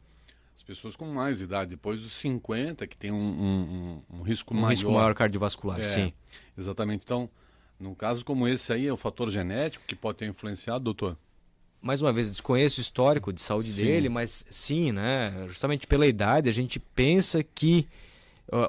pessoas 0.65 0.97
com 0.97 1.05
mais 1.05 1.39
idade, 1.39 1.69
depois 1.69 2.01
dos 2.01 2.11
50, 2.15 2.85
que 2.87 2.97
tem 2.97 3.09
um, 3.09 3.15
um, 3.15 4.01
um, 4.11 4.17
um 4.17 4.21
risco 4.21 4.53
maior. 4.53 4.69
risco 4.69 4.91
maior 4.91 5.15
cardiovascular, 5.15 5.79
é, 5.79 5.85
sim. 5.85 6.13
Exatamente. 6.57 7.03
Então, 7.05 7.29
num 7.79 7.95
caso 7.95 8.25
como 8.25 8.45
esse 8.49 8.73
aí, 8.73 8.85
é 8.85 8.91
o 8.91 8.97
fator 8.97 9.31
genético 9.31 9.85
que 9.87 9.95
pode 9.95 10.17
ter 10.17 10.27
influenciado, 10.27 10.83
doutor? 10.83 11.17
Mais 11.81 12.01
uma 12.01 12.11
vez, 12.11 12.29
desconheço 12.29 12.79
o 12.79 12.81
histórico 12.81 13.31
de 13.31 13.39
saúde 13.39 13.71
sim. 13.71 13.83
dele, 13.83 14.09
mas 14.09 14.43
sim, 14.51 14.91
né? 14.91 15.45
Justamente 15.47 15.87
pela 15.87 16.05
idade, 16.05 16.49
a 16.49 16.53
gente 16.53 16.81
pensa 16.81 17.41
que 17.41 17.87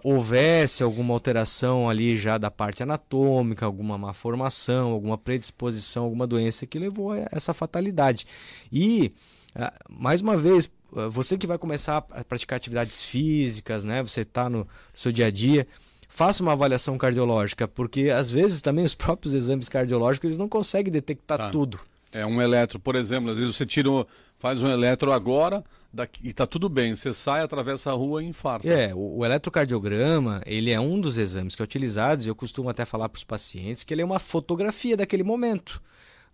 houvesse 0.02 0.82
alguma 0.82 1.14
alteração 1.14 1.88
ali 1.88 2.16
já 2.16 2.36
da 2.36 2.50
parte 2.50 2.82
anatômica, 2.82 3.64
alguma 3.64 3.96
má 3.96 4.12
formação, 4.12 4.90
alguma 4.90 5.16
predisposição, 5.16 6.04
alguma 6.04 6.26
doença 6.26 6.66
que 6.66 6.78
levou 6.78 7.12
a 7.12 7.28
essa 7.30 7.54
fatalidade. 7.54 8.26
E, 8.72 9.12
uh, 9.54 9.72
mais 9.88 10.20
uma 10.20 10.36
vez, 10.36 10.68
ah, 10.96 11.08
você 11.08 11.36
que 11.38 11.46
vai 11.46 11.58
começar 11.58 12.04
a 12.10 12.24
praticar 12.24 12.56
atividades 12.56 13.02
físicas, 13.02 13.84
né? 13.84 14.02
Você 14.02 14.22
está 14.22 14.48
no 14.48 14.66
seu 14.94 15.12
dia 15.12 15.26
a 15.26 15.30
dia, 15.30 15.66
faça 16.08 16.42
uma 16.42 16.52
avaliação 16.52 16.98
cardiológica, 16.98 17.68
porque 17.68 18.10
às 18.10 18.30
vezes 18.30 18.60
também 18.60 18.84
os 18.84 18.94
próprios 18.96 19.34
exames 19.34 19.68
cardiológicos 19.68 20.26
eles 20.26 20.38
não 20.38 20.48
conseguem 20.48 20.92
detectar 20.92 21.38
tá. 21.38 21.50
tudo. 21.50 21.78
É 22.12 22.24
um 22.24 22.40
eletro, 22.40 22.78
por 22.78 22.96
exemplo, 22.96 23.30
às 23.30 23.36
vezes 23.36 23.56
você 23.56 23.66
tira, 23.66 23.88
faz 24.38 24.62
um 24.62 24.68
eletro 24.68 25.12
agora 25.12 25.62
daqui, 25.92 26.20
e 26.24 26.30
está 26.30 26.46
tudo 26.46 26.68
bem, 26.68 26.94
você 26.94 27.12
sai, 27.12 27.42
atravessa 27.42 27.90
a 27.90 27.94
rua 27.94 28.22
e 28.22 28.26
infarta. 28.26 28.68
É, 28.68 28.94
o, 28.94 29.18
o, 29.18 29.24
eletrocardiograma, 29.24 30.42
ele 30.46 30.70
é 30.70 30.80
um 30.80 31.00
dos 31.00 31.18
exames 31.18 31.54
que 31.54 31.62
é 31.62 31.64
utilizado, 31.64 32.22
e 32.22 32.28
eu 32.28 32.34
costumo 32.34 32.68
até 32.68 32.84
falar 32.84 33.08
para 33.08 33.18
os 33.18 33.24
pacientes 33.24 33.84
que 33.84 33.92
ele 33.92 34.02
é 34.02 34.04
uma 34.04 34.18
fotografia 34.18 34.96
daquele 34.96 35.22
momento. 35.22 35.82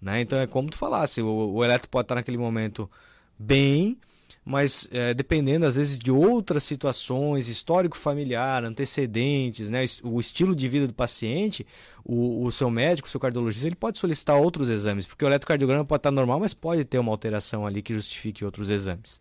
Né? 0.00 0.21
Então 0.21 0.38
é 0.38 0.47
como 0.47 0.71
tu 0.71 0.76
falasse, 0.76 1.23
o, 1.23 1.52
o 1.54 1.64
eletro 1.64 1.88
pode 1.88 2.04
estar 2.04 2.14
naquele 2.14 2.38
momento 2.38 2.90
bem, 3.38 3.99
mas 4.45 4.87
é, 4.93 5.15
dependendo 5.15 5.65
às 5.65 5.77
vezes 5.77 5.99
de 5.99 6.11
outras 6.11 6.65
situações, 6.65 7.49
histórico 7.49 7.97
familiar, 7.97 8.63
antecedentes, 8.63 9.71
né, 9.71 9.85
o 10.03 10.21
estilo 10.21 10.55
de 10.55 10.69
vida 10.69 10.87
do 10.87 10.93
paciente, 10.93 11.67
o, 12.05 12.45
o, 12.45 12.53
seu 12.53 12.71
médico, 12.71 13.09
o 13.09 13.11
seu 13.11 13.19
cardiologista, 13.19 13.67
ele 13.67 13.75
pode 13.75 13.99
solicitar 13.99 14.37
outros 14.37 14.69
exames, 14.69 15.07
porque 15.07 15.25
o 15.25 15.29
eletrocardiograma 15.29 15.85
pode 15.85 16.01
estar 16.01 16.11
normal, 16.11 16.41
mas 16.41 16.53
pode 16.53 16.85
ter 16.85 16.99
uma 16.99 17.11
alteração 17.11 17.67
ali 17.67 17.81
que 17.81 17.95
justifique 17.95 18.45
outros 18.45 18.69
exames. 18.69 19.19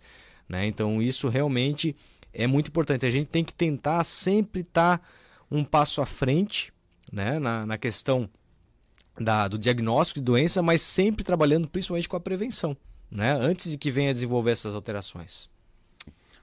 Né? 0.50 0.66
Então 0.68 1.02
isso 1.02 1.30
realmente 1.30 1.96
é 2.34 2.46
muito 2.46 2.68
importante. 2.68 3.06
A 3.06 3.12
gente 3.12 3.28
tem 3.28 3.46
que 3.46 3.54
tentar 3.54 4.04
sempre 4.04 4.62
estar 4.62 5.02
um 5.50 5.64
passo 5.64 6.02
à 6.02 6.06
frente 6.06 6.74
né, 7.12 7.40
na, 7.40 7.66
na 7.66 7.78
questão 7.78 8.30
da, 9.18 9.48
do 9.48 9.58
diagnóstico 9.58 10.20
de 10.20 10.26
doença, 10.26 10.62
mas 10.62 10.82
sempre 10.82 11.24
trabalhando 11.24 11.68
principalmente 11.68 12.10
com 12.10 12.18
a 12.18 12.20
prevenção 12.20 12.76
né? 13.12 13.34
antes 13.34 13.72
de 13.72 13.78
que 13.78 13.92
venha 13.92 14.10
a 14.10 14.14
desenvolver 14.14 14.52
essas 14.52 14.76
alterações. 14.76 15.50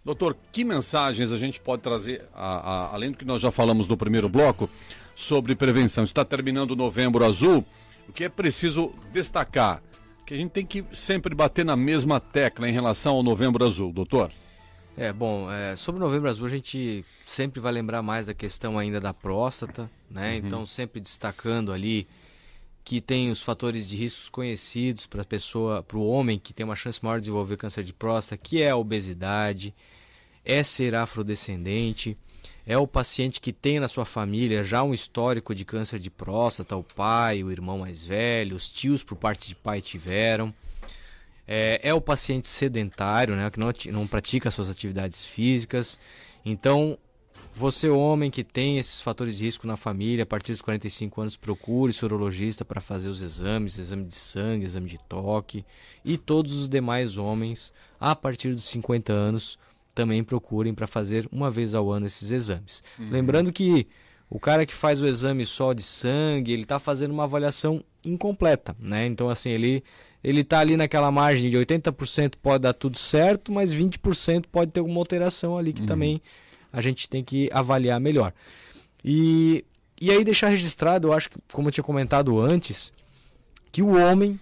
Doutor, 0.05 0.37
que 0.51 0.65
mensagens 0.65 1.31
a 1.31 1.37
gente 1.37 1.61
pode 1.61 1.83
trazer, 1.83 2.25
a, 2.33 2.47
a, 2.47 2.95
além 2.95 3.11
do 3.11 3.19
que 3.19 3.25
nós 3.25 3.43
já 3.43 3.51
falamos 3.51 3.87
no 3.87 3.97
primeiro 3.97 4.29
bloco, 4.29 4.69
sobre 5.15 5.55
prevenção? 5.55 6.05
Está 6.05 6.25
terminando 6.25 6.71
o 6.71 6.77
novembro 6.77 7.25
azul, 7.25 7.65
o 8.09 8.13
que 8.13 8.25
é 8.25 8.29
preciso 8.29 8.95
destacar? 9.13 9.83
Que 10.25 10.35
a 10.35 10.37
gente 10.37 10.51
tem 10.51 10.65
que 10.65 10.85
sempre 10.93 11.35
bater 11.35 11.65
na 11.65 11.77
mesma 11.77 12.19
tecla 12.19 12.69
em 12.69 12.73
relação 12.73 13.17
ao 13.17 13.23
novembro 13.23 13.65
azul, 13.65 13.93
doutor. 13.93 14.31
É, 14.97 15.13
bom, 15.13 15.51
é, 15.51 15.77
sobre 15.77 16.01
o 16.01 16.05
novembro 16.05 16.29
azul 16.29 16.47
a 16.47 16.51
gente 16.51 17.05
sempre 17.27 17.61
vai 17.61 17.73
lembrar 17.73 18.03
mais 18.03 18.27
da 18.27 18.35
questão 18.35 18.79
ainda 18.79 19.01
da 19.01 19.15
próstata, 19.15 19.91
né? 20.11 20.33
Uhum. 20.33 20.47
Então 20.47 20.67
sempre 20.67 21.01
destacando 21.01 21.73
ali 21.73 22.07
que 22.91 23.01
tem 23.01 23.31
os 23.31 23.41
fatores 23.41 23.89
de 23.89 23.97
riscos 23.97 24.29
conhecidos 24.29 25.07
para 25.07 25.23
a 25.23 25.25
pessoa, 25.25 25.81
para 25.81 25.97
o 25.97 26.09
homem 26.09 26.41
que 26.41 26.53
tem 26.53 26.65
uma 26.65 26.75
chance 26.75 26.99
maior 27.05 27.19
de 27.19 27.27
desenvolver 27.27 27.57
câncer 27.57 27.85
de 27.85 27.93
próstata, 27.93 28.37
que 28.37 28.61
é 28.61 28.71
a 28.71 28.77
obesidade, 28.77 29.73
é 30.45 30.61
ser 30.65 30.97
afrodescendente, 30.97 32.17
é 32.67 32.77
o 32.77 32.89
paciente 32.89 33.41
que 33.41 33.53
tem 33.53 33.79
na 33.79 33.87
sua 33.87 34.05
família 34.05 34.65
já 34.65 34.83
um 34.83 34.93
histórico 34.93 35.55
de 35.55 35.65
câncer 35.65 36.01
de 36.01 36.11
próstata, 36.11 36.75
o 36.75 36.83
pai, 36.83 37.45
o 37.45 37.53
irmão 37.53 37.79
mais 37.79 38.05
velho, 38.05 38.57
os 38.57 38.69
tios 38.69 39.05
por 39.05 39.15
parte 39.15 39.47
de 39.47 39.55
pai 39.55 39.81
tiveram. 39.81 40.53
É, 41.47 41.79
é 41.85 41.95
o 41.95 42.01
paciente 42.01 42.49
sedentário, 42.49 43.37
né, 43.37 43.49
que 43.53 43.61
não, 43.61 43.73
não 43.93 44.05
pratica 44.05 44.51
suas 44.51 44.69
atividades 44.69 45.25
físicas. 45.25 45.97
Então, 46.45 46.99
você, 47.61 47.91
homem 47.91 48.31
que 48.31 48.43
tem 48.43 48.79
esses 48.79 49.01
fatores 49.01 49.37
de 49.37 49.45
risco 49.45 49.67
na 49.67 49.77
família, 49.77 50.23
a 50.23 50.27
partir 50.27 50.53
dos 50.53 50.63
45 50.63 51.21
anos, 51.21 51.37
procure 51.37 51.93
sorologista 51.93 52.65
para 52.65 52.81
fazer 52.81 53.11
os 53.11 53.21
exames, 53.21 53.77
exame 53.77 54.05
de 54.05 54.15
sangue, 54.15 54.65
exame 54.65 54.89
de 54.89 54.99
toque. 55.09 55.65
E 56.03 56.17
todos 56.17 56.57
os 56.57 56.69
demais 56.69 57.19
homens, 57.19 57.73
a 58.01 58.17
partir 58.17 58.55
dos 58.55 58.65
50 58.65 59.13
anos, 59.13 59.59
também 59.95 60.25
procurem 60.25 60.73
para 60.73 60.87
fazer 60.87 61.29
uma 61.31 61.51
vez 61.51 61.75
ao 61.75 61.91
ano 61.91 62.07
esses 62.07 62.31
exames. 62.31 62.83
Uhum. 62.99 63.11
Lembrando 63.11 63.53
que 63.53 63.87
o 64.31 64.41
cara 64.41 64.65
que 64.65 64.73
faz 64.73 65.01
o 65.01 65.07
exame 65.07 65.45
só 65.45 65.75
de 65.75 65.83
sangue, 65.83 66.53
ele 66.53 66.63
está 66.63 66.79
fazendo 66.79 67.11
uma 67.13 67.25
avaliação 67.25 67.85
incompleta, 68.03 68.75
né? 68.81 69.05
Então, 69.05 69.29
assim, 69.29 69.51
ele 69.51 69.85
ele 70.23 70.41
está 70.43 70.61
ali 70.61 70.77
naquela 70.77 71.11
margem 71.11 71.51
de 71.51 71.57
80% 71.57 72.35
pode 72.43 72.63
dar 72.63 72.75
tudo 72.75 72.99
certo, 72.99 73.51
mas 73.51 73.73
20% 73.73 74.45
pode 74.51 74.71
ter 74.71 74.81
alguma 74.81 75.01
alteração 75.01 75.57
ali 75.57 75.73
que 75.73 75.81
uhum. 75.81 75.87
também 75.87 76.23
a 76.73 76.81
gente 76.81 77.09
tem 77.09 77.23
que 77.25 77.49
avaliar 77.53 78.01
melhor. 78.01 78.33
E, 79.05 79.65
e 80.01 80.11
aí 80.11 80.25
deixar 80.25 80.49
registrado, 80.49 81.09
eu 81.09 81.13
acho 81.13 81.31
que, 81.31 81.39
como 81.53 81.69
eu 81.69 81.73
tinha 81.73 81.85
comentado 81.85 82.41
antes, 82.41 82.93
que 83.73 83.83
o 83.83 83.97
homem, 83.97 84.39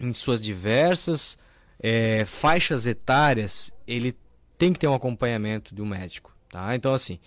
em 0.00 0.12
suas 0.12 0.40
diversas 0.40 1.38
é, 1.78 2.24
faixas 2.24 2.86
etárias, 2.86 3.72
ele 3.86 4.16
tem 4.56 4.72
que 4.72 4.78
ter 4.78 4.86
um 4.86 4.94
acompanhamento 4.94 5.74
de 5.74 5.82
um 5.82 5.86
médico. 5.86 6.32
Tá? 6.48 6.74
Então, 6.76 6.92
assim, 6.94 7.18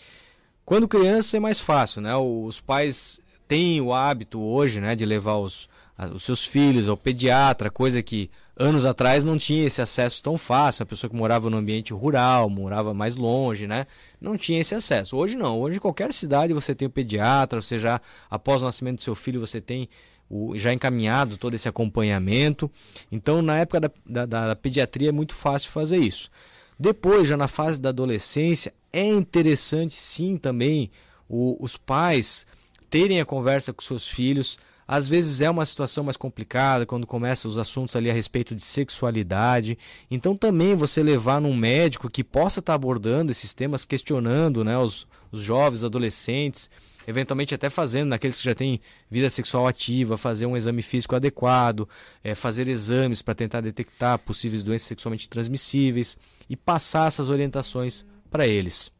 quando 0.64 0.88
criança 0.88 1.38
é 1.38 1.40
mais 1.40 1.60
fácil, 1.60 2.02
né? 2.02 2.16
Os 2.16 2.62
pais 2.62 3.20
têm 3.48 3.82
o 3.82 3.94
hábito 3.94 4.42
hoje 4.42 4.80
né, 4.80 4.96
de 4.96 5.06
levar 5.06 5.36
os, 5.36 5.70
os 6.14 6.24
seus 6.24 6.46
filhos 6.46 6.90
ao 6.90 6.98
pediatra, 6.98 7.70
coisa 7.70 8.02
que 8.04 8.30
anos 8.58 8.86
atrás 8.86 9.24
não 9.24 9.38
tinha 9.38 9.66
esse 9.66 9.82
acesso 9.82 10.22
tão 10.22 10.38
fácil. 10.38 10.84
A 10.84 10.86
pessoa 10.86 11.10
que 11.10 11.16
morava 11.16 11.50
no 11.50 11.58
ambiente 11.58 11.94
rural, 11.94 12.50
morava 12.50 12.94
mais 12.94 13.16
longe, 13.16 13.66
né? 13.66 13.88
Não 14.20 14.38
tinha 14.38 14.60
esse 14.60 14.76
acesso. 14.76 15.16
Hoje 15.16 15.36
não. 15.36 15.60
Hoje, 15.60 15.78
em 15.78 15.80
qualquer 15.80 16.14
cidade, 16.14 16.54
você 16.54 16.76
tem 16.76 16.88
o 16.88 16.92
pediatra, 16.92 17.62
você 17.62 17.80
já, 17.80 18.02
após 18.30 18.62
o 18.62 18.66
nascimento 18.66 18.98
do 18.98 19.04
seu 19.04 19.16
filho, 19.16 19.40
você 19.40 19.62
tem 19.62 19.88
o, 20.30 20.58
já 20.58 20.74
encaminhado 20.74 21.38
todo 21.38 21.54
esse 21.54 21.70
acompanhamento. 21.70 22.70
Então, 23.12 23.42
na 23.42 23.60
época 23.60 23.80
da, 23.80 23.92
da, 24.06 24.26
da 24.26 24.56
pediatria, 24.56 25.10
é 25.10 25.14
muito 25.14 25.34
fácil 25.34 25.72
fazer 25.72 25.98
isso. 25.98 26.30
Depois, 26.78 27.28
já 27.28 27.38
na 27.38 27.48
fase 27.48 27.80
da 27.80 27.90
adolescência, 27.90 28.74
é 28.92 29.06
interessante 29.06 29.94
sim 29.94 30.38
também 30.38 30.92
o, 31.30 31.58
os 31.64 31.78
pais 31.78 32.46
terem 32.90 33.20
a 33.20 33.26
conversa 33.26 33.74
com 33.74 33.82
seus 33.82 34.08
filhos 34.08 34.58
às 34.88 35.08
vezes 35.08 35.42
é 35.42 35.50
uma 35.50 35.66
situação 35.66 36.04
mais 36.04 36.18
complicada 36.18 36.86
quando 36.86 37.08
começam 37.08 37.50
os 37.50 37.58
assuntos 37.58 37.96
ali 37.96 38.10
a 38.10 38.14
respeito 38.14 38.54
de 38.54 38.64
sexualidade. 38.64 39.78
Então 40.10 40.36
também 40.36 40.76
você 40.76 41.02
levar 41.02 41.42
num 41.42 41.56
médico 41.56 42.10
que 42.10 42.24
possa 42.24 42.60
estar 42.60 42.76
abordando 42.76 43.32
esses 43.32 43.54
temas, 43.54 43.86
questionando 43.86 44.64
né, 44.64 44.78
os, 44.78 45.08
os 45.32 45.42
jovens, 45.42 45.84
adolescentes, 45.84 46.70
eventualmente 47.08 47.56
até 47.56 47.70
fazendo 47.70 48.10
naqueles 48.10 48.38
que 48.38 48.46
já 48.46 48.56
têm 48.56 48.80
vida 49.10 49.30
sexual 49.30 49.68
ativa, 49.68 50.18
fazer 50.18 50.46
um 50.46 50.58
exame 50.58 50.82
físico 50.82 51.16
adequado, 51.16 51.88
é, 52.24 52.36
fazer 52.36 52.68
exames 52.68 53.22
para 53.22 53.36
tentar 53.36 53.62
detectar 53.62 54.20
possíveis 54.20 54.64
doenças 54.64 54.88
sexualmente 54.88 55.28
transmissíveis 55.28 56.18
e 56.50 56.56
passar 56.56 57.08
essas 57.08 57.30
orientações 57.30 58.06
para 58.30 58.48
eles. 58.48 58.95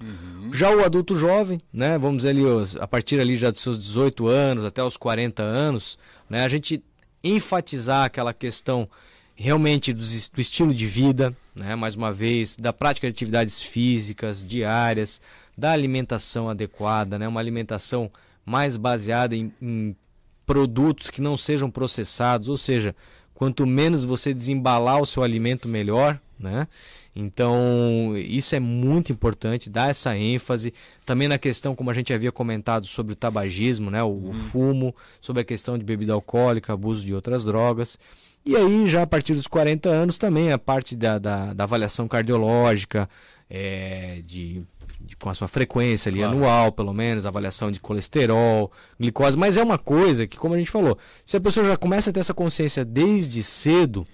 Uhum. 0.00 0.52
Já 0.52 0.70
o 0.70 0.84
adulto 0.84 1.14
jovem, 1.14 1.60
né, 1.72 1.98
vamos 1.98 2.18
dizer 2.18 2.30
ali, 2.30 2.42
a 2.78 2.86
partir 2.86 3.18
ali 3.18 3.36
já 3.36 3.50
dos 3.50 3.60
seus 3.60 3.78
18 3.78 4.26
anos 4.26 4.64
até 4.64 4.82
os 4.82 4.96
40 4.96 5.42
anos, 5.42 5.98
né, 6.28 6.44
a 6.44 6.48
gente 6.48 6.82
enfatizar 7.24 8.04
aquela 8.04 8.34
questão 8.34 8.88
realmente 9.34 9.92
do, 9.92 10.00
do 10.00 10.40
estilo 10.40 10.74
de 10.74 10.86
vida, 10.86 11.34
né, 11.54 11.74
mais 11.74 11.94
uma 11.94 12.12
vez, 12.12 12.56
da 12.56 12.72
prática 12.72 13.06
de 13.06 13.12
atividades 13.12 13.60
físicas 13.60 14.46
diárias, 14.46 15.20
da 15.56 15.72
alimentação 15.72 16.48
adequada, 16.48 17.18
né, 17.18 17.26
uma 17.26 17.40
alimentação 17.40 18.10
mais 18.44 18.76
baseada 18.76 19.34
em, 19.34 19.52
em 19.60 19.96
produtos 20.44 21.10
que 21.10 21.20
não 21.20 21.36
sejam 21.36 21.70
processados, 21.70 22.48
ou 22.48 22.56
seja, 22.56 22.94
quanto 23.34 23.66
menos 23.66 24.04
você 24.04 24.32
desembalar 24.32 25.00
o 25.00 25.06
seu 25.06 25.22
alimento, 25.22 25.68
melhor, 25.68 26.20
né? 26.38 26.68
Então, 27.14 28.12
isso 28.16 28.54
é 28.54 28.60
muito 28.60 29.10
importante, 29.10 29.70
dar 29.70 29.90
essa 29.90 30.16
ênfase. 30.16 30.74
Também 31.04 31.28
na 31.28 31.38
questão, 31.38 31.74
como 31.74 31.90
a 31.90 31.94
gente 31.94 32.12
havia 32.12 32.30
comentado, 32.30 32.86
sobre 32.86 33.14
o 33.14 33.16
tabagismo, 33.16 33.90
né? 33.90 34.02
o, 34.02 34.08
uhum. 34.08 34.34
fumo, 34.34 34.94
sobre 35.20 35.42
a 35.42 35.44
questão 35.44 35.78
de 35.78 35.84
bebida 35.84 36.12
alcoólica, 36.12 36.72
abuso 36.72 37.04
de 37.04 37.14
outras 37.14 37.44
drogas. 37.44 37.98
E 38.44 38.54
aí, 38.54 38.86
já 38.86 39.02
a 39.02 39.06
partir 39.06 39.34
dos 39.34 39.46
40 39.46 39.88
anos, 39.88 40.18
também 40.18 40.52
a 40.52 40.58
parte 40.58 40.94
da, 40.94 41.18
da, 41.18 41.52
da 41.52 41.64
avaliação 41.64 42.06
cardiológica, 42.06 43.08
é, 43.50 44.20
de, 44.24 44.62
de, 45.00 45.16
com 45.16 45.30
a 45.30 45.34
sua 45.34 45.48
frequência 45.48 46.10
ali 46.10 46.18
claro. 46.18 46.36
anual, 46.36 46.70
pelo 46.70 46.92
menos, 46.92 47.26
avaliação 47.26 47.72
de 47.72 47.80
colesterol, 47.80 48.70
glicose. 49.00 49.36
Mas 49.36 49.56
é 49.56 49.62
uma 49.62 49.78
coisa 49.78 50.26
que, 50.26 50.36
como 50.36 50.54
a 50.54 50.58
gente 50.58 50.70
falou, 50.70 50.96
se 51.24 51.36
a 51.36 51.40
pessoa 51.40 51.66
já 51.66 51.76
começa 51.76 52.10
a 52.10 52.12
ter 52.12 52.20
essa 52.20 52.34
consciência 52.34 52.84
desde 52.84 53.42
cedo 53.42 54.06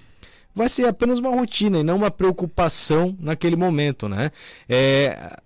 vai 0.54 0.68
ser 0.68 0.86
apenas 0.86 1.18
uma 1.18 1.30
rotina 1.30 1.78
e 1.78 1.82
não 1.82 1.96
uma 1.96 2.10
preocupação 2.10 3.16
naquele 3.20 3.56
momento, 3.56 4.08
né? 4.08 4.30
É, 4.68 5.36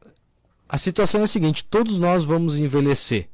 a 0.68 0.78
situação 0.78 1.20
é 1.20 1.24
a 1.24 1.28
seguinte: 1.28 1.64
todos 1.64 1.98
nós 1.98 2.24
vamos 2.24 2.58
envelhecer. 2.58 3.28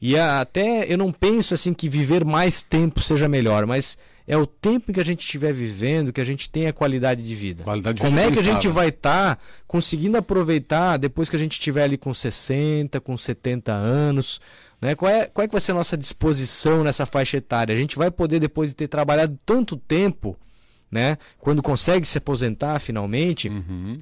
E 0.00 0.16
até 0.16 0.92
eu 0.92 0.98
não 0.98 1.10
penso 1.10 1.54
assim 1.54 1.72
que 1.72 1.88
viver 1.88 2.24
mais 2.24 2.62
tempo 2.62 3.00
seja 3.00 3.28
melhor, 3.28 3.64
mas 3.66 3.96
é 4.26 4.36
o 4.36 4.46
tempo 4.46 4.92
que 4.92 5.00
a 5.00 5.04
gente 5.04 5.20
estiver 5.20 5.52
vivendo 5.52 6.12
que 6.12 6.20
a 6.20 6.24
gente 6.24 6.50
tem 6.50 6.66
a 6.66 6.72
qualidade 6.72 7.22
de 7.22 7.34
vida. 7.34 7.62
Qualidade 7.62 7.96
de 7.96 8.02
Como 8.02 8.16
vida 8.16 8.28
é 8.28 8.32
que 8.32 8.40
a 8.40 8.42
gente 8.42 8.68
vai 8.68 8.88
estar 8.88 9.36
tá 9.36 9.42
conseguindo 9.66 10.18
aproveitar 10.18 10.96
depois 10.96 11.30
que 11.30 11.36
a 11.36 11.38
gente 11.38 11.52
estiver 11.52 11.84
ali 11.84 11.96
com 11.96 12.12
60, 12.12 13.00
com 13.00 13.16
70 13.16 13.72
anos? 13.72 14.40
Né? 14.80 14.94
Qual, 14.94 15.10
é, 15.10 15.26
qual 15.26 15.44
é 15.44 15.48
que 15.48 15.52
vai 15.52 15.60
ser 15.60 15.72
a 15.72 15.76
nossa 15.76 15.96
disposição 15.96 16.82
nessa 16.82 17.06
faixa 17.06 17.36
etária? 17.36 17.74
A 17.74 17.78
gente 17.78 17.96
vai 17.96 18.10
poder, 18.10 18.40
depois 18.40 18.70
de 18.70 18.76
ter 18.76 18.88
trabalhado 18.88 19.38
tanto 19.46 19.76
tempo, 19.76 20.36
né? 20.96 21.18
Quando 21.38 21.62
consegue 21.62 22.06
se 22.06 22.16
aposentar 22.16 22.80
finalmente, 22.80 23.50
uhum. 23.50 23.98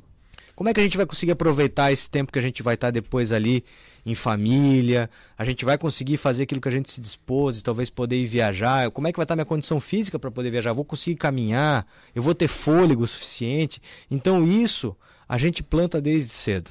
como 0.55 0.69
é 0.71 0.73
que 0.73 0.79
a 0.79 0.83
gente 0.85 0.97
vai 0.97 1.05
conseguir 1.05 1.33
aproveitar 1.33 1.91
esse 1.91 2.09
tempo 2.09 2.31
que 2.31 2.39
a 2.39 2.43
gente 2.43 2.63
vai 2.63 2.75
estar 2.75 2.93
depois 2.93 3.33
ali 3.33 3.65
em 4.07 4.15
família? 4.15 5.11
A 5.37 5.45
gente 5.45 5.65
vai 5.65 5.77
conseguir 5.77 6.17
fazer 6.19 6.45
aquilo 6.45 6.61
que 6.61 6.69
a 6.69 6.71
gente 6.71 6.89
se 6.89 7.01
dispôs, 7.01 7.65
talvez 7.65 7.91
poder 7.91 8.17
ir 8.17 8.27
viajar? 8.27 8.93
Como 8.93 9.09
é 9.09 9.13
que 9.13 9.17
vai 9.17 9.25
estar 9.25 9.35
minha 9.35 9.45
condição 9.45 9.81
física 9.81 10.21
para 10.21 10.31
poder 10.31 10.51
viajar? 10.51 10.73
Vou 10.73 10.85
conseguir 10.85 11.17
caminhar? 11.17 11.85
Eu 12.15 12.23
vou 12.23 12.33
ter 12.33 12.47
fôlego 12.47 13.05
suficiente? 13.09 13.83
Então 14.09 14.47
isso 14.47 14.97
a 15.29 15.37
gente 15.37 15.65
planta 15.65 16.01
desde 16.01 16.31
cedo. 16.31 16.71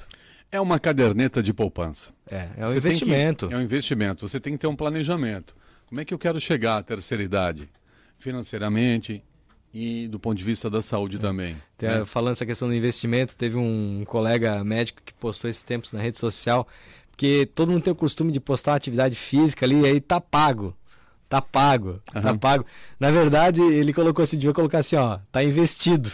É 0.49 0.61
uma 0.61 0.79
caderneta 0.79 1.43
de 1.43 1.53
poupança. 1.53 2.13
É, 2.31 2.47
é 2.55 2.65
um 2.65 2.69
Você 2.69 2.77
investimento. 2.77 3.49
Que, 3.49 3.53
é 3.53 3.57
um 3.57 3.61
investimento. 3.61 4.25
Você 4.25 4.39
tem 4.39 4.53
que 4.53 4.59
ter 4.59 4.67
um 4.67 4.75
planejamento. 4.75 5.53
Como 5.85 5.99
é 5.99 6.05
que 6.05 6.13
eu 6.13 6.17
quero 6.17 6.39
chegar 6.39 6.77
à 6.77 6.83
terceira 6.83 7.21
idade? 7.21 7.67
Financeiramente, 8.17 9.21
e 9.73 10.07
do 10.07 10.19
ponto 10.19 10.37
de 10.37 10.43
vista 10.43 10.69
da 10.69 10.81
saúde 10.81 11.17
é. 11.17 11.19
também. 11.19 11.57
né? 11.81 12.05
Falando 12.05 12.33
essa 12.33 12.45
questão 12.45 12.67
do 12.67 12.75
investimento, 12.75 13.35
teve 13.35 13.57
um 13.57 14.03
colega 14.05 14.63
médico 14.63 15.01
que 15.03 15.13
postou 15.13 15.49
esses 15.49 15.63
tempos 15.63 15.91
na 15.91 16.01
rede 16.01 16.17
social, 16.17 16.67
porque 17.09 17.49
todo 17.55 17.71
mundo 17.71 17.81
tem 17.81 17.91
o 17.91 17.95
costume 17.95 18.31
de 18.31 18.39
postar 18.39 18.75
atividade 18.75 19.15
física 19.15 19.65
ali, 19.65 19.81
e 19.81 19.85
aí 19.85 19.99
tá 19.99 20.21
pago. 20.21 20.75
Tá 21.27 21.41
pago, 21.41 21.99
uhum. 22.13 22.21
tá 22.21 22.37
pago. 22.37 22.65
Na 22.99 23.09
verdade, 23.09 23.59
ele 23.61 23.91
colocou 23.91 24.21
assim, 24.21 24.37
devia 24.37 24.53
colocar 24.53 24.79
assim, 24.79 24.95
ó, 24.95 25.17
tá 25.31 25.43
investido. 25.43 26.11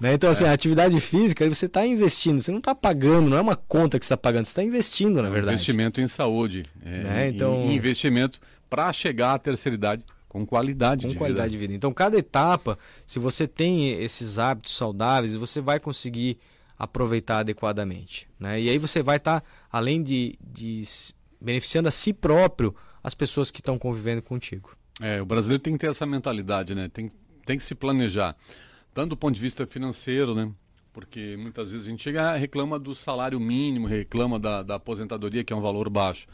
Né? 0.00 0.14
Então, 0.14 0.30
assim, 0.30 0.44
é. 0.44 0.48
a 0.48 0.52
atividade 0.52 0.98
física, 1.00 1.46
você 1.48 1.66
está 1.66 1.86
investindo, 1.86 2.40
você 2.40 2.50
não 2.50 2.58
está 2.58 2.74
pagando, 2.74 3.28
não 3.28 3.36
é 3.36 3.40
uma 3.40 3.54
conta 3.54 3.98
que 3.98 4.06
você 4.06 4.14
está 4.14 4.16
pagando, 4.16 4.46
você 4.46 4.52
está 4.52 4.62
investindo, 4.62 5.20
na 5.20 5.28
é 5.28 5.30
verdade. 5.30 5.56
Investimento 5.56 6.00
em 6.00 6.08
saúde. 6.08 6.64
É, 6.84 6.88
né? 6.88 7.28
então... 7.28 7.70
investimento 7.70 8.40
para 8.68 8.90
chegar 8.92 9.34
à 9.34 9.38
terceira 9.38 9.74
idade 9.74 10.02
com 10.34 10.44
qualidade 10.44 11.06
com 11.06 11.12
de 11.12 11.16
qualidade 11.16 11.50
vida. 11.50 11.60
de 11.60 11.66
vida. 11.68 11.74
Então, 11.74 11.94
cada 11.94 12.18
etapa, 12.18 12.76
se 13.06 13.20
você 13.20 13.46
tem 13.46 13.92
esses 14.02 14.36
hábitos 14.36 14.76
saudáveis, 14.76 15.32
você 15.36 15.60
vai 15.60 15.78
conseguir 15.78 16.38
aproveitar 16.76 17.38
adequadamente. 17.38 18.26
Né? 18.36 18.62
E 18.62 18.68
aí 18.68 18.76
você 18.76 19.00
vai 19.00 19.18
estar, 19.18 19.42
tá, 19.42 19.46
além 19.70 20.02
de, 20.02 20.36
de 20.44 20.82
beneficiando 21.40 21.86
a 21.86 21.92
si 21.92 22.12
próprio, 22.12 22.74
as 23.00 23.14
pessoas 23.14 23.52
que 23.52 23.60
estão 23.60 23.78
convivendo 23.78 24.22
contigo. 24.22 24.76
É, 25.00 25.22
o 25.22 25.24
brasileiro 25.24 25.62
tem 25.62 25.74
que 25.74 25.78
ter 25.78 25.90
essa 25.90 26.04
mentalidade, 26.04 26.74
né? 26.74 26.88
Tem, 26.88 27.12
tem 27.46 27.56
que 27.56 27.62
se 27.62 27.76
planejar, 27.76 28.36
tanto 28.92 29.10
do 29.10 29.16
ponto 29.16 29.34
de 29.36 29.40
vista 29.40 29.64
financeiro, 29.68 30.34
né? 30.34 30.50
Porque 30.92 31.36
muitas 31.38 31.70
vezes 31.70 31.86
a 31.86 31.90
gente 31.90 32.02
chega 32.02 32.34
reclama 32.36 32.76
do 32.76 32.92
salário 32.92 33.38
mínimo, 33.38 33.86
reclama 33.86 34.38
da, 34.38 34.64
da 34.64 34.74
aposentadoria, 34.76 35.44
que 35.44 35.52
é 35.52 35.56
um 35.56 35.60
valor 35.60 35.88
baixo. 35.88 36.26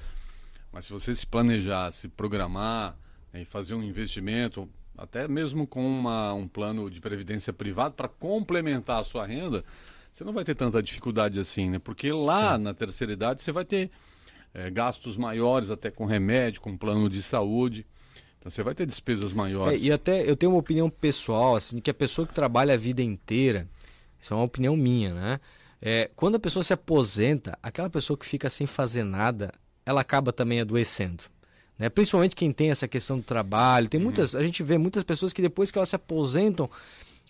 Mas 0.72 0.86
se 0.86 0.92
você 0.92 1.14
se 1.14 1.26
planejar, 1.26 1.90
se 1.92 2.08
programar, 2.08 2.96
em 3.32 3.44
fazer 3.44 3.74
um 3.74 3.82
investimento, 3.82 4.68
até 4.96 5.26
mesmo 5.28 5.66
com 5.66 5.86
uma, 5.86 6.32
um 6.34 6.46
plano 6.46 6.90
de 6.90 7.00
previdência 7.00 7.52
privado 7.52 7.94
para 7.94 8.08
complementar 8.08 9.00
a 9.00 9.04
sua 9.04 9.26
renda, 9.26 9.64
você 10.12 10.24
não 10.24 10.32
vai 10.32 10.44
ter 10.44 10.54
tanta 10.54 10.82
dificuldade 10.82 11.38
assim, 11.38 11.70
né? 11.70 11.78
Porque 11.78 12.12
lá 12.12 12.56
Sim. 12.56 12.64
na 12.64 12.74
terceira 12.74 13.12
idade 13.12 13.42
você 13.42 13.52
vai 13.52 13.64
ter 13.64 13.90
é, 14.52 14.70
gastos 14.70 15.16
maiores 15.16 15.70
até 15.70 15.90
com 15.90 16.04
remédio, 16.04 16.60
com 16.60 16.76
plano 16.76 17.08
de 17.08 17.22
saúde. 17.22 17.86
Então 18.38 18.50
você 18.50 18.62
vai 18.62 18.74
ter 18.74 18.86
despesas 18.86 19.32
maiores. 19.32 19.80
É, 19.80 19.86
e 19.86 19.92
até 19.92 20.28
eu 20.28 20.36
tenho 20.36 20.52
uma 20.52 20.58
opinião 20.58 20.90
pessoal, 20.90 21.56
assim, 21.56 21.78
que 21.78 21.90
a 21.90 21.94
pessoa 21.94 22.26
que 22.26 22.34
trabalha 22.34 22.74
a 22.74 22.76
vida 22.76 23.02
inteira, 23.02 23.68
isso 24.18 24.34
é 24.34 24.36
uma 24.36 24.44
opinião 24.44 24.76
minha, 24.76 25.14
né? 25.14 25.40
É, 25.80 26.10
quando 26.14 26.34
a 26.34 26.40
pessoa 26.40 26.62
se 26.62 26.72
aposenta, 26.72 27.58
aquela 27.62 27.88
pessoa 27.88 28.16
que 28.16 28.26
fica 28.26 28.50
sem 28.50 28.66
fazer 28.66 29.04
nada, 29.04 29.52
ela 29.86 30.00
acaba 30.00 30.32
também 30.32 30.60
adoecendo. 30.60 31.24
Né? 31.80 31.88
Principalmente 31.88 32.36
quem 32.36 32.52
tem 32.52 32.70
essa 32.70 32.86
questão 32.86 33.16
do 33.16 33.22
trabalho. 33.24 33.88
Tem 33.88 33.98
uhum. 33.98 34.04
muitas, 34.04 34.34
a 34.34 34.42
gente 34.42 34.62
vê 34.62 34.76
muitas 34.76 35.02
pessoas 35.02 35.32
que 35.32 35.40
depois 35.40 35.70
que 35.70 35.78
elas 35.78 35.88
se 35.88 35.96
aposentam, 35.96 36.68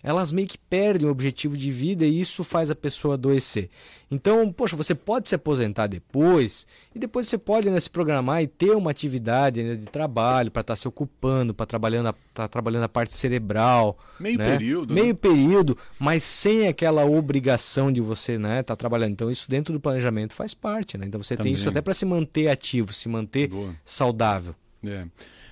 elas 0.03 0.31
meio 0.31 0.47
que 0.47 0.57
perdem 0.57 1.07
o 1.07 1.11
objetivo 1.11 1.57
de 1.57 1.71
vida 1.71 2.05
e 2.05 2.19
isso 2.19 2.43
faz 2.43 2.69
a 2.69 2.75
pessoa 2.75 3.13
adoecer. 3.13 3.69
Então, 4.09 4.51
poxa, 4.51 4.75
você 4.75 4.93
pode 4.93 5.29
se 5.29 5.35
aposentar 5.35 5.87
depois 5.87 6.67
e 6.93 6.99
depois 6.99 7.27
você 7.27 7.37
pode 7.37 7.69
né, 7.69 7.79
se 7.79 7.89
programar 7.89 8.43
e 8.43 8.47
ter 8.47 8.71
uma 8.71 8.91
atividade 8.91 9.63
né, 9.63 9.75
de 9.75 9.85
trabalho 9.85 10.51
para 10.51 10.61
estar 10.61 10.73
tá 10.73 10.75
se 10.75 10.87
ocupando, 10.87 11.53
para 11.53 11.65
trabalhando 11.65 12.13
tá 12.33 12.47
trabalhando 12.47 12.83
a 12.83 12.89
parte 12.89 13.13
cerebral, 13.13 13.97
meio 14.19 14.37
né? 14.37 14.57
período, 14.57 14.93
meio 14.93 15.07
né? 15.07 15.13
período, 15.13 15.77
mas 15.99 16.23
sem 16.23 16.67
aquela 16.67 17.05
obrigação 17.05 17.91
de 17.91 18.01
você, 18.01 18.37
né, 18.37 18.61
estar 18.61 18.73
tá 18.73 18.75
trabalhando. 18.75 19.11
Então, 19.11 19.31
isso 19.31 19.49
dentro 19.49 19.73
do 19.73 19.79
planejamento 19.79 20.33
faz 20.33 20.53
parte, 20.53 20.97
né? 20.97 21.05
Então, 21.07 21.21
você 21.21 21.35
Também. 21.35 21.53
tem 21.53 21.59
isso 21.59 21.69
até 21.69 21.81
para 21.81 21.93
se 21.93 22.05
manter 22.05 22.49
ativo, 22.49 22.93
se 22.93 23.07
manter 23.07 23.47
Boa. 23.47 23.75
saudável. 23.85 24.55
É. 24.85 25.05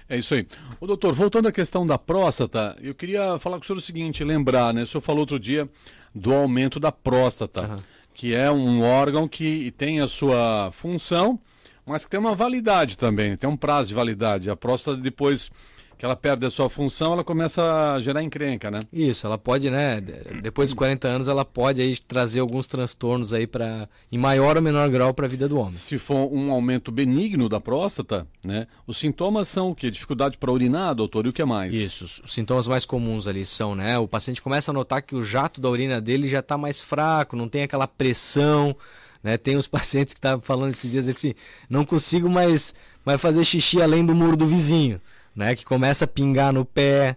É 0.10 0.18
isso 0.18 0.34
aí. 0.34 0.48
O 0.82 0.88
doutor, 0.88 1.14
voltando 1.14 1.48
à 1.48 1.52
questão 1.52 1.86
da 1.86 1.98
próstata, 1.98 2.76
eu 2.82 2.96
queria 2.96 3.38
falar 3.38 3.58
com 3.58 3.64
o 3.64 3.68
senhor 3.68 3.78
o 3.78 3.82
seguinte, 3.82 4.24
lembrar, 4.24 4.74
né? 4.74 4.82
O 4.82 4.88
senhor 4.88 5.02
falou 5.02 5.22
outro 5.22 5.40
dia 5.40 5.70
do 6.16 6.34
aumento 6.34 6.80
da 6.80 6.92
próstata, 6.92 7.62
uhum. 7.62 7.78
que 8.16 8.34
é 8.34 8.50
um 8.50 8.82
órgão 8.82 9.28
que 9.28 9.72
tem 9.78 10.02
a 10.02 10.08
sua 10.08 10.72
função, 10.72 11.40
mas 11.86 12.06
que 12.06 12.10
tem 12.12 12.20
uma 12.20 12.34
validade 12.34 12.98
também, 12.98 13.38
tem 13.38 13.48
um 13.48 13.56
prazo 13.56 13.90
de 13.90 13.94
validade. 13.94 14.50
A 14.50 14.56
próstata 14.56 14.98
depois 14.98 15.52
que 16.00 16.06
ela 16.06 16.16
perde 16.16 16.46
a 16.46 16.50
sua 16.50 16.70
função, 16.70 17.12
ela 17.12 17.26
começa 17.26 17.62
a 17.94 18.00
gerar 18.00 18.24
encrenca, 18.24 18.72
né? 18.72 18.80
Isso, 18.92 19.28
ela 19.28 19.38
pode, 19.38 19.70
né? 19.70 20.00
Depois 20.42 20.70
dos 20.70 20.74
40 20.74 21.06
anos, 21.06 21.28
ela 21.28 21.44
pode 21.44 21.82
aí 21.82 21.98
trazer 21.98 22.40
alguns 22.40 22.68
transtornos 22.68 23.34
aí 23.34 23.46
para 23.46 23.90
em 24.10 24.18
maior 24.18 24.56
ou 24.56 24.62
menor 24.62 24.90
grau 24.90 25.14
para 25.14 25.26
a 25.26 25.30
vida 25.30 25.46
do 25.46 25.58
homem. 25.58 25.74
Se 25.74 25.98
for 25.98 26.32
um 26.32 26.54
aumento 26.54 26.90
benigno 26.90 27.50
da 27.50 27.60
próstata, 27.60 28.26
né? 28.42 28.66
Os 28.88 28.98
sintomas 28.98 29.50
são 29.50 29.72
o 29.72 29.76
quê? 29.76 29.92
Dificuldade 29.92 30.38
para 30.38 30.50
urinar, 30.50 30.96
doutor, 30.96 31.26
e 31.26 31.30
o 31.30 31.34
que 31.34 31.44
mais? 31.44 31.76
Isso, 31.76 32.06
os 32.24 32.34
sintomas 32.34 32.66
mais 32.66 32.86
comuns 32.86 33.28
ali 33.28 33.44
são, 33.44 33.76
né? 33.76 34.00
O 34.00 34.08
paciente 34.08 34.42
começa 34.42 34.72
a 34.72 34.74
notar 34.74 35.02
que 35.02 35.18
o 35.18 35.22
jato 35.22 35.60
da 35.60 35.70
urina 35.70 36.00
dele 36.00 36.30
já 36.30 36.40
está 36.40 36.58
mais 36.58 36.80
fraco, 36.80 37.36
não 37.36 37.50
tem 37.50 37.64
aquela 37.64 37.88
pressão, 37.88 38.74
né? 39.22 39.36
Tem 39.36 39.58
os 39.58 39.68
pacientes 39.68 40.14
que 40.14 40.20
estavam 40.20 40.42
falando 40.42 40.72
esses 40.72 40.92
dias 40.92 41.10
assim, 41.10 41.34
não 41.70 41.84
consigo 41.84 42.30
mais, 42.30 42.74
mais 43.06 43.20
fazer 43.20 43.44
xixi 43.44 43.82
além 43.82 44.06
do 44.06 44.16
muro 44.16 44.38
do 44.38 44.48
vizinho 44.48 45.02
né? 45.40 45.56
Que 45.56 45.64
começa 45.64 46.04
a 46.04 46.08
pingar 46.08 46.52
no 46.52 46.66
pé. 46.66 47.16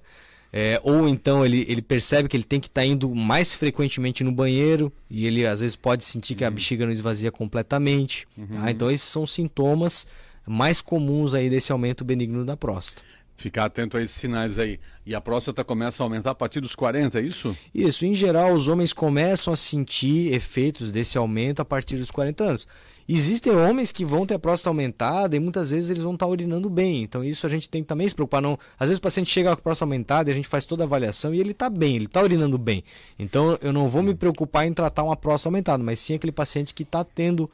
É, 0.54 0.80
ou 0.84 1.08
então 1.08 1.44
ele, 1.44 1.64
ele 1.66 1.82
percebe 1.82 2.28
que 2.28 2.36
ele 2.36 2.44
tem 2.44 2.60
que 2.60 2.68
estar 2.68 2.82
tá 2.82 2.86
indo 2.86 3.12
mais 3.14 3.54
frequentemente 3.54 4.22
no 4.22 4.30
banheiro 4.30 4.92
e 5.10 5.26
ele 5.26 5.46
às 5.46 5.60
vezes 5.60 5.74
pode 5.74 6.04
sentir 6.04 6.34
que 6.34 6.44
a 6.44 6.48
uhum. 6.48 6.54
bexiga 6.54 6.84
não 6.84 6.92
esvazia 6.92 7.32
completamente. 7.32 8.28
Uhum. 8.36 8.46
Tá? 8.46 8.70
Então 8.70 8.90
esses 8.90 9.08
são 9.08 9.26
sintomas 9.26 10.06
mais 10.46 10.80
comuns 10.80 11.34
aí 11.34 11.50
desse 11.50 11.72
aumento 11.72 12.04
benigno 12.04 12.44
da 12.44 12.56
próstata. 12.56 13.02
Ficar 13.42 13.64
atento 13.64 13.96
a 13.96 14.02
esses 14.02 14.16
sinais 14.16 14.56
aí. 14.56 14.78
E 15.04 15.16
a 15.16 15.20
próstata 15.20 15.64
começa 15.64 16.00
a 16.00 16.06
aumentar 16.06 16.30
a 16.30 16.34
partir 16.34 16.60
dos 16.60 16.76
40, 16.76 17.18
é 17.18 17.22
isso? 17.22 17.56
Isso. 17.74 18.06
Em 18.06 18.14
geral, 18.14 18.52
os 18.52 18.68
homens 18.68 18.92
começam 18.92 19.52
a 19.52 19.56
sentir 19.56 20.32
efeitos 20.32 20.92
desse 20.92 21.18
aumento 21.18 21.60
a 21.60 21.64
partir 21.64 21.96
dos 21.96 22.08
40 22.08 22.44
anos. 22.44 22.68
Existem 23.08 23.52
homens 23.52 23.90
que 23.90 24.04
vão 24.04 24.24
ter 24.24 24.34
a 24.34 24.38
próstata 24.38 24.70
aumentada 24.70 25.34
e 25.34 25.40
muitas 25.40 25.70
vezes 25.70 25.90
eles 25.90 26.04
vão 26.04 26.14
estar 26.14 26.28
urinando 26.28 26.70
bem. 26.70 27.02
Então 27.02 27.24
isso 27.24 27.44
a 27.44 27.50
gente 27.50 27.68
tem 27.68 27.82
que 27.82 27.88
também 27.88 28.06
se 28.06 28.14
preocupar. 28.14 28.40
Não... 28.40 28.56
Às 28.78 28.90
vezes 28.90 28.98
o 28.98 29.02
paciente 29.02 29.28
chega 29.28 29.48
com 29.48 29.54
a 29.54 29.62
próstata 29.62 29.86
aumentada 29.86 30.30
e 30.30 30.32
a 30.32 30.36
gente 30.36 30.46
faz 30.46 30.64
toda 30.64 30.84
a 30.84 30.86
avaliação 30.86 31.34
e 31.34 31.40
ele 31.40 31.50
está 31.50 31.68
bem, 31.68 31.96
ele 31.96 32.04
está 32.04 32.22
urinando 32.22 32.56
bem. 32.56 32.84
Então 33.18 33.58
eu 33.60 33.72
não 33.72 33.88
vou 33.88 34.04
me 34.04 34.14
preocupar 34.14 34.68
em 34.68 34.72
tratar 34.72 35.02
uma 35.02 35.16
próstata 35.16 35.48
aumentada, 35.48 35.82
mas 35.82 35.98
sim 35.98 36.14
aquele 36.14 36.30
paciente 36.30 36.72
que 36.72 36.84
está 36.84 37.02
tendo 37.02 37.50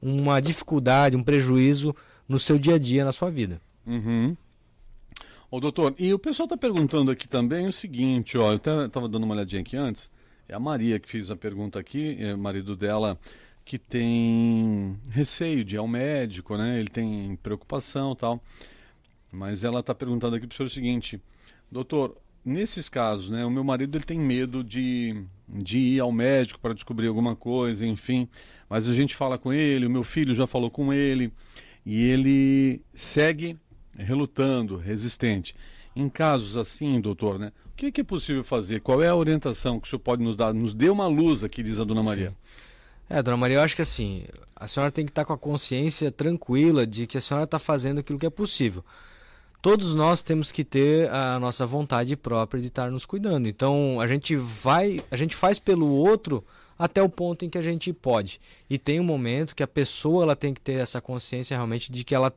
uma 0.00 0.40
dificuldade, 0.40 1.14
um 1.14 1.22
prejuízo 1.22 1.94
no 2.26 2.40
seu 2.40 2.58
dia 2.58 2.76
a 2.76 2.78
dia, 2.78 3.04
na 3.04 3.12
sua 3.12 3.30
vida. 3.30 3.60
Uhum. 3.86 4.34
Ô 5.48 5.60
doutor, 5.60 5.94
e 5.96 6.12
o 6.12 6.18
pessoal 6.18 6.46
está 6.46 6.56
perguntando 6.56 7.08
aqui 7.08 7.28
também 7.28 7.68
o 7.68 7.72
seguinte, 7.72 8.36
ó, 8.36 8.50
eu 8.50 8.56
estava 8.56 9.08
dando 9.08 9.22
uma 9.22 9.34
olhadinha 9.34 9.62
aqui 9.62 9.76
antes, 9.76 10.10
é 10.48 10.54
a 10.54 10.58
Maria 10.58 10.98
que 10.98 11.08
fez 11.08 11.30
a 11.30 11.36
pergunta 11.36 11.78
aqui, 11.78 12.16
é, 12.18 12.34
marido 12.34 12.74
dela 12.74 13.16
que 13.64 13.78
tem 13.78 14.98
receio 15.10 15.64
de 15.64 15.76
ir 15.76 15.78
ao 15.78 15.86
médico, 15.86 16.56
né? 16.56 16.80
Ele 16.80 16.88
tem 16.88 17.36
preocupação 17.42 18.14
tal. 18.14 18.42
Mas 19.30 19.62
ela 19.62 19.80
está 19.80 19.94
perguntando 19.94 20.36
aqui 20.36 20.46
para 20.46 20.54
o 20.54 20.56
senhor 20.56 20.66
o 20.66 20.70
seguinte, 20.70 21.20
doutor, 21.70 22.16
nesses 22.44 22.88
casos, 22.88 23.30
né? 23.30 23.44
O 23.44 23.50
meu 23.50 23.62
marido 23.62 23.96
ele 23.96 24.04
tem 24.04 24.18
medo 24.18 24.64
de, 24.64 25.24
de 25.48 25.78
ir 25.78 26.00
ao 26.00 26.10
médico 26.10 26.58
para 26.60 26.74
descobrir 26.74 27.06
alguma 27.06 27.36
coisa, 27.36 27.86
enfim. 27.86 28.28
Mas 28.68 28.88
a 28.88 28.94
gente 28.94 29.14
fala 29.14 29.38
com 29.38 29.52
ele, 29.52 29.86
o 29.86 29.90
meu 29.90 30.02
filho 30.02 30.34
já 30.34 30.46
falou 30.46 30.70
com 30.70 30.92
ele 30.92 31.32
e 31.84 32.02
ele 32.02 32.82
segue 32.94 33.56
relutando, 33.98 34.76
resistente. 34.76 35.54
Em 35.94 36.08
casos 36.08 36.56
assim, 36.56 37.00
doutor, 37.00 37.38
né? 37.38 37.52
O 37.66 37.76
que 37.76 37.86
é, 37.86 37.92
que 37.92 38.00
é 38.00 38.04
possível 38.04 38.44
fazer? 38.44 38.80
Qual 38.80 39.02
é 39.02 39.08
a 39.08 39.16
orientação 39.16 39.78
que 39.78 39.86
o 39.86 39.90
senhor 39.90 40.00
pode 40.00 40.22
nos 40.22 40.36
dar? 40.36 40.52
Nos 40.52 40.74
dê 40.74 40.88
uma 40.88 41.06
luz 41.06 41.44
aqui, 41.44 41.62
diz 41.62 41.78
a 41.78 41.84
dona 41.84 42.02
Maria. 42.02 42.30
Sim. 42.30 42.36
É, 43.08 43.22
dona 43.22 43.36
Maria, 43.36 43.58
eu 43.58 43.62
acho 43.62 43.76
que 43.76 43.82
assim, 43.82 44.24
a 44.54 44.66
senhora 44.66 44.90
tem 44.90 45.04
que 45.04 45.10
estar 45.10 45.24
com 45.24 45.32
a 45.32 45.38
consciência 45.38 46.10
tranquila 46.10 46.86
de 46.86 47.06
que 47.06 47.16
a 47.16 47.20
senhora 47.20 47.44
está 47.44 47.58
fazendo 47.58 48.00
aquilo 48.00 48.18
que 48.18 48.26
é 48.26 48.30
possível. 48.30 48.84
Todos 49.62 49.94
nós 49.94 50.22
temos 50.22 50.52
que 50.52 50.64
ter 50.64 51.10
a 51.10 51.38
nossa 51.38 51.66
vontade 51.66 52.16
própria 52.16 52.60
de 52.60 52.68
estar 52.68 52.90
nos 52.90 53.06
cuidando. 53.06 53.48
Então, 53.48 54.00
a 54.00 54.06
gente 54.06 54.36
vai, 54.36 55.04
a 55.10 55.16
gente 55.16 55.34
faz 55.34 55.58
pelo 55.58 55.88
outro 55.88 56.44
até 56.78 57.02
o 57.02 57.08
ponto 57.08 57.44
em 57.44 57.50
que 57.50 57.58
a 57.58 57.62
gente 57.62 57.92
pode. 57.92 58.40
E 58.68 58.78
tem 58.78 59.00
um 59.00 59.04
momento 59.04 59.54
que 59.54 59.62
a 59.62 59.66
pessoa 59.68 60.24
ela 60.24 60.36
tem 60.36 60.52
que 60.52 60.60
ter 60.60 60.74
essa 60.74 61.00
consciência 61.00 61.56
realmente 61.56 61.90
de 61.90 62.04
que 62.04 62.14
ela 62.14 62.32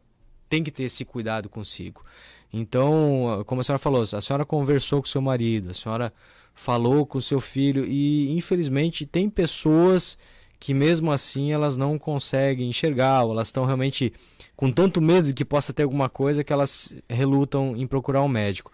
tem 0.49 0.63
que 0.63 0.71
ter 0.71 0.83
esse 0.83 1.05
cuidado 1.05 1.47
consigo. 1.47 2.03
Então, 2.51 3.43
como 3.45 3.61
a 3.61 3.63
senhora 3.63 3.79
falou, 3.79 4.01
a 4.01 4.21
senhora 4.21 4.43
conversou 4.43 5.01
com 5.01 5.07
seu 5.07 5.21
marido, 5.21 5.69
a 5.69 5.73
senhora 5.73 6.11
falou 6.55 7.05
com 7.05 7.21
seu 7.21 7.39
filho 7.39 7.85
e 7.85 8.35
infelizmente 8.35 9.05
tem 9.05 9.29
pessoas 9.29 10.17
que 10.59 10.73
mesmo 10.73 11.11
assim 11.11 11.53
elas 11.53 11.77
não 11.77 11.97
conseguem 11.97 12.67
enxergar, 12.67 13.23
ou 13.23 13.31
elas 13.31 13.47
estão 13.47 13.65
realmente 13.65 14.11
com 14.57 14.69
tanto 14.69 14.99
medo 14.99 15.29
de 15.29 15.33
que 15.33 15.45
possa 15.45 15.71
ter 15.71 15.83
alguma 15.83 16.09
coisa 16.09 16.43
que 16.43 16.51
elas 16.51 16.95
relutam 17.07 17.77
em 17.77 17.87
procurar 17.87 18.23
um 18.23 18.27
médico. 18.27 18.71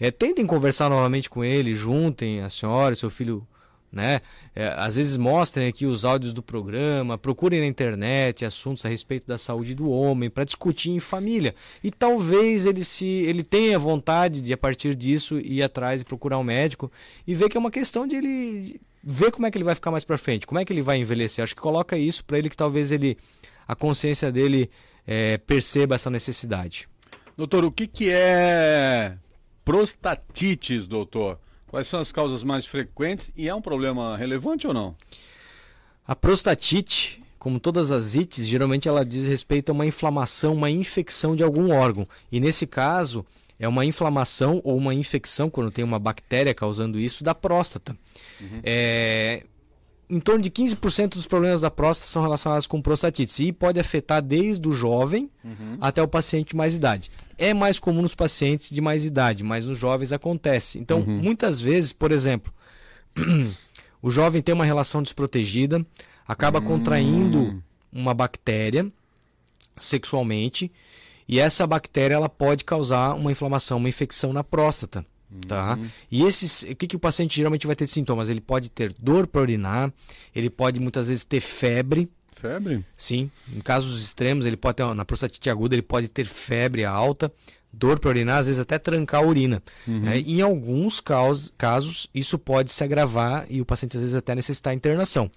É, 0.00 0.10
tentem 0.10 0.44
conversar 0.44 0.90
novamente 0.90 1.30
com 1.30 1.44
ele, 1.44 1.76
juntem 1.76 2.40
a 2.40 2.48
senhora 2.48 2.94
e 2.94 2.96
seu 2.96 3.08
filho 3.08 3.46
né? 3.92 4.22
É, 4.56 4.68
às 4.76 4.96
vezes 4.96 5.16
mostrem 5.18 5.68
aqui 5.68 5.84
os 5.84 6.04
áudios 6.04 6.32
do 6.32 6.42
programa, 6.42 7.18
procurem 7.18 7.60
na 7.60 7.66
internet 7.66 8.44
assuntos 8.44 8.86
a 8.86 8.88
respeito 8.88 9.26
da 9.26 9.36
saúde 9.36 9.74
do 9.74 9.90
homem 9.90 10.30
para 10.30 10.44
discutir 10.44 10.90
em 10.90 10.98
família. 10.98 11.54
E 11.84 11.90
talvez 11.90 12.64
ele 12.64 12.82
se 12.82 13.06
ele 13.06 13.42
tenha 13.42 13.78
vontade 13.78 14.40
de 14.40 14.52
a 14.52 14.56
partir 14.56 14.94
disso 14.94 15.38
ir 15.38 15.62
atrás 15.62 16.00
e 16.00 16.04
procurar 16.04 16.38
um 16.38 16.44
médico 16.44 16.90
e 17.26 17.34
ver 17.34 17.50
que 17.50 17.56
é 17.56 17.60
uma 17.60 17.70
questão 17.70 18.06
de 18.06 18.16
ele 18.16 18.80
ver 19.04 19.30
como 19.30 19.46
é 19.46 19.50
que 19.50 19.58
ele 19.58 19.64
vai 19.64 19.74
ficar 19.74 19.90
mais 19.90 20.04
para 20.04 20.16
frente, 20.16 20.46
como 20.46 20.58
é 20.58 20.64
que 20.64 20.72
ele 20.72 20.82
vai 20.82 20.96
envelhecer. 20.96 21.42
Acho 21.42 21.54
que 21.54 21.60
coloca 21.60 21.98
isso 21.98 22.24
para 22.24 22.38
ele 22.38 22.48
que 22.48 22.56
talvez 22.56 22.90
ele 22.92 23.18
a 23.68 23.74
consciência 23.74 24.32
dele 24.32 24.70
é, 25.06 25.36
perceba 25.38 25.94
essa 25.96 26.08
necessidade. 26.08 26.88
Doutor, 27.36 27.64
o 27.64 27.72
que, 27.72 27.86
que 27.86 28.10
é 28.10 29.16
prostatites, 29.64 30.86
doutor? 30.86 31.38
Quais 31.72 31.88
são 31.88 32.00
as 32.00 32.12
causas 32.12 32.44
mais 32.44 32.66
frequentes 32.66 33.32
e 33.34 33.48
é 33.48 33.54
um 33.54 33.62
problema 33.62 34.14
relevante 34.14 34.66
ou 34.66 34.74
não? 34.74 34.94
A 36.06 36.14
prostatite, 36.14 37.22
como 37.38 37.58
todas 37.58 37.90
as 37.90 38.14
ites, 38.14 38.46
geralmente 38.46 38.88
ela 38.88 39.06
diz 39.06 39.26
respeito 39.26 39.70
a 39.70 39.72
uma 39.72 39.86
inflamação, 39.86 40.52
uma 40.52 40.70
infecção 40.70 41.34
de 41.34 41.42
algum 41.42 41.72
órgão. 41.72 42.06
E 42.30 42.38
nesse 42.40 42.66
caso, 42.66 43.24
é 43.58 43.66
uma 43.66 43.86
inflamação 43.86 44.60
ou 44.64 44.76
uma 44.76 44.92
infecção, 44.92 45.48
quando 45.48 45.70
tem 45.70 45.82
uma 45.82 45.98
bactéria 45.98 46.52
causando 46.52 47.00
isso, 47.00 47.24
da 47.24 47.34
próstata. 47.34 47.96
Uhum. 48.38 48.60
É, 48.62 49.42
em 50.12 50.20
torno 50.20 50.42
de 50.42 50.50
15% 50.50 51.14
dos 51.14 51.26
problemas 51.26 51.62
da 51.62 51.70
próstata 51.70 52.10
são 52.10 52.20
relacionados 52.20 52.66
com 52.66 52.82
prostatite 52.82 53.46
e 53.46 53.50
pode 53.50 53.80
afetar 53.80 54.20
desde 54.20 54.68
o 54.68 54.72
jovem 54.72 55.30
uhum. 55.42 55.78
até 55.80 56.02
o 56.02 56.06
paciente 56.06 56.50
de 56.50 56.56
mais 56.56 56.76
idade. 56.76 57.10
É 57.38 57.54
mais 57.54 57.78
comum 57.78 58.02
nos 58.02 58.14
pacientes 58.14 58.68
de 58.68 58.80
mais 58.82 59.06
idade, 59.06 59.42
mas 59.42 59.64
nos 59.64 59.78
jovens 59.78 60.12
acontece. 60.12 60.78
Então, 60.78 61.00
uhum. 61.00 61.16
muitas 61.16 61.62
vezes, 61.62 61.94
por 61.94 62.12
exemplo, 62.12 62.52
o 64.02 64.10
jovem 64.10 64.42
tem 64.42 64.54
uma 64.54 64.66
relação 64.66 65.02
desprotegida, 65.02 65.84
acaba 66.28 66.58
uhum. 66.58 66.66
contraindo 66.66 67.62
uma 67.90 68.12
bactéria 68.12 68.92
sexualmente 69.78 70.70
e 71.26 71.40
essa 71.40 71.66
bactéria 71.66 72.16
ela 72.16 72.28
pode 72.28 72.64
causar 72.64 73.14
uma 73.14 73.32
inflamação, 73.32 73.78
uma 73.78 73.88
infecção 73.88 74.30
na 74.30 74.44
próstata. 74.44 75.06
Tá? 75.46 75.76
Uhum. 75.76 75.88
E 76.10 76.24
esses, 76.24 76.62
o 76.62 76.76
que, 76.76 76.86
que 76.86 76.96
o 76.96 76.98
paciente 76.98 77.36
geralmente 77.36 77.66
vai 77.66 77.74
ter 77.74 77.84
de 77.84 77.90
sintomas? 77.90 78.28
Ele 78.28 78.40
pode 78.40 78.70
ter 78.70 78.94
dor 78.98 79.26
para 79.26 79.40
urinar, 79.40 79.92
ele 80.34 80.50
pode 80.50 80.78
muitas 80.78 81.08
vezes 81.08 81.24
ter 81.24 81.40
febre. 81.40 82.08
Febre? 82.32 82.84
Sim. 82.96 83.30
Em 83.54 83.60
casos 83.60 84.02
extremos, 84.02 84.46
ele 84.46 84.56
pode 84.56 84.76
ter, 84.76 84.94
na 84.94 85.04
prostatite 85.04 85.48
aguda, 85.48 85.74
ele 85.74 85.82
pode 85.82 86.08
ter 86.08 86.26
febre 86.26 86.84
alta, 86.84 87.32
dor 87.72 87.98
para 87.98 88.10
urinar, 88.10 88.38
às 88.38 88.46
vezes 88.46 88.60
até 88.60 88.78
trancar 88.78 89.22
a 89.22 89.26
urina. 89.26 89.62
Uhum. 89.86 90.00
Né? 90.00 90.20
Em 90.20 90.42
alguns 90.42 91.00
casos, 91.00 91.52
casos, 91.56 92.08
isso 92.14 92.38
pode 92.38 92.72
se 92.72 92.84
agravar 92.84 93.46
e 93.48 93.60
o 93.60 93.64
paciente 93.64 93.96
às 93.96 94.02
vezes 94.02 94.16
até 94.16 94.34
necessitar 94.34 94.74
internação. 94.74 95.30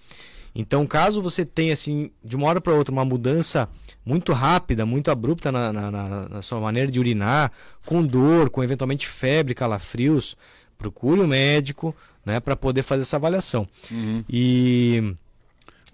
Então, 0.56 0.88
caso 0.88 1.22
você 1.22 1.46
tenha, 1.46 1.74
assim, 1.74 2.10
de 2.24 2.38
uma 2.38 2.48
hora 2.48 2.62
para 2.62 2.74
outra, 2.74 2.91
uma 2.91 3.04
mudança 3.04 3.68
muito 4.06 4.32
rápida, 4.32 4.86
muito 4.86 5.12
abrupta 5.12 5.52
na, 5.52 5.74
na, 5.74 5.91
na, 6.30 6.41
sua 6.41 6.62
maneira 6.62 6.89
de 6.89 6.98
urinar, 6.98 7.52
com 7.86 8.06
dor, 8.06 8.50
com 8.50 8.63
eventualmente 8.63 9.06
febre, 9.06 9.54
calafrios, 9.54 10.38
procure 10.78 11.20
um 11.20 11.28
médico 11.28 11.94
né, 12.26 12.39
para 12.39 12.56
poder 12.56 12.84
fazer 12.84 13.02
essa 13.02 13.18
avaliação. 13.18 13.68
Uhum. 13.91 14.24
E 14.30 15.15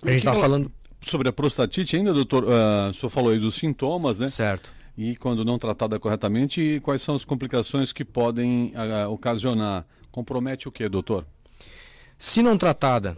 a 0.03 0.09
gente 0.09 0.19
estava 0.19 0.39
falando. 0.39 0.71
Sobre 1.07 1.27
a 1.27 1.33
prostatite 1.33 1.95
ainda, 1.95 2.13
doutor, 2.13 2.43
uh, 2.43 2.91
o 2.91 2.93
senhor 2.93 3.09
falou 3.09 3.31
aí 3.31 3.39
dos 3.39 3.55
sintomas, 3.55 4.19
né? 4.19 4.27
Certo. 4.27 4.71
E 4.95 5.15
quando 5.15 5.43
não 5.43 5.57
tratada 5.57 5.99
corretamente, 5.99 6.79
quais 6.83 7.01
são 7.01 7.15
as 7.15 7.25
complicações 7.25 7.91
que 7.91 8.05
podem 8.05 8.71
uh, 8.75 9.09
ocasionar? 9.09 9.83
Compromete 10.11 10.67
o 10.67 10.71
que, 10.71 10.87
doutor? 10.87 11.25
Se 12.19 12.43
não 12.43 12.55
tratada 12.55 13.17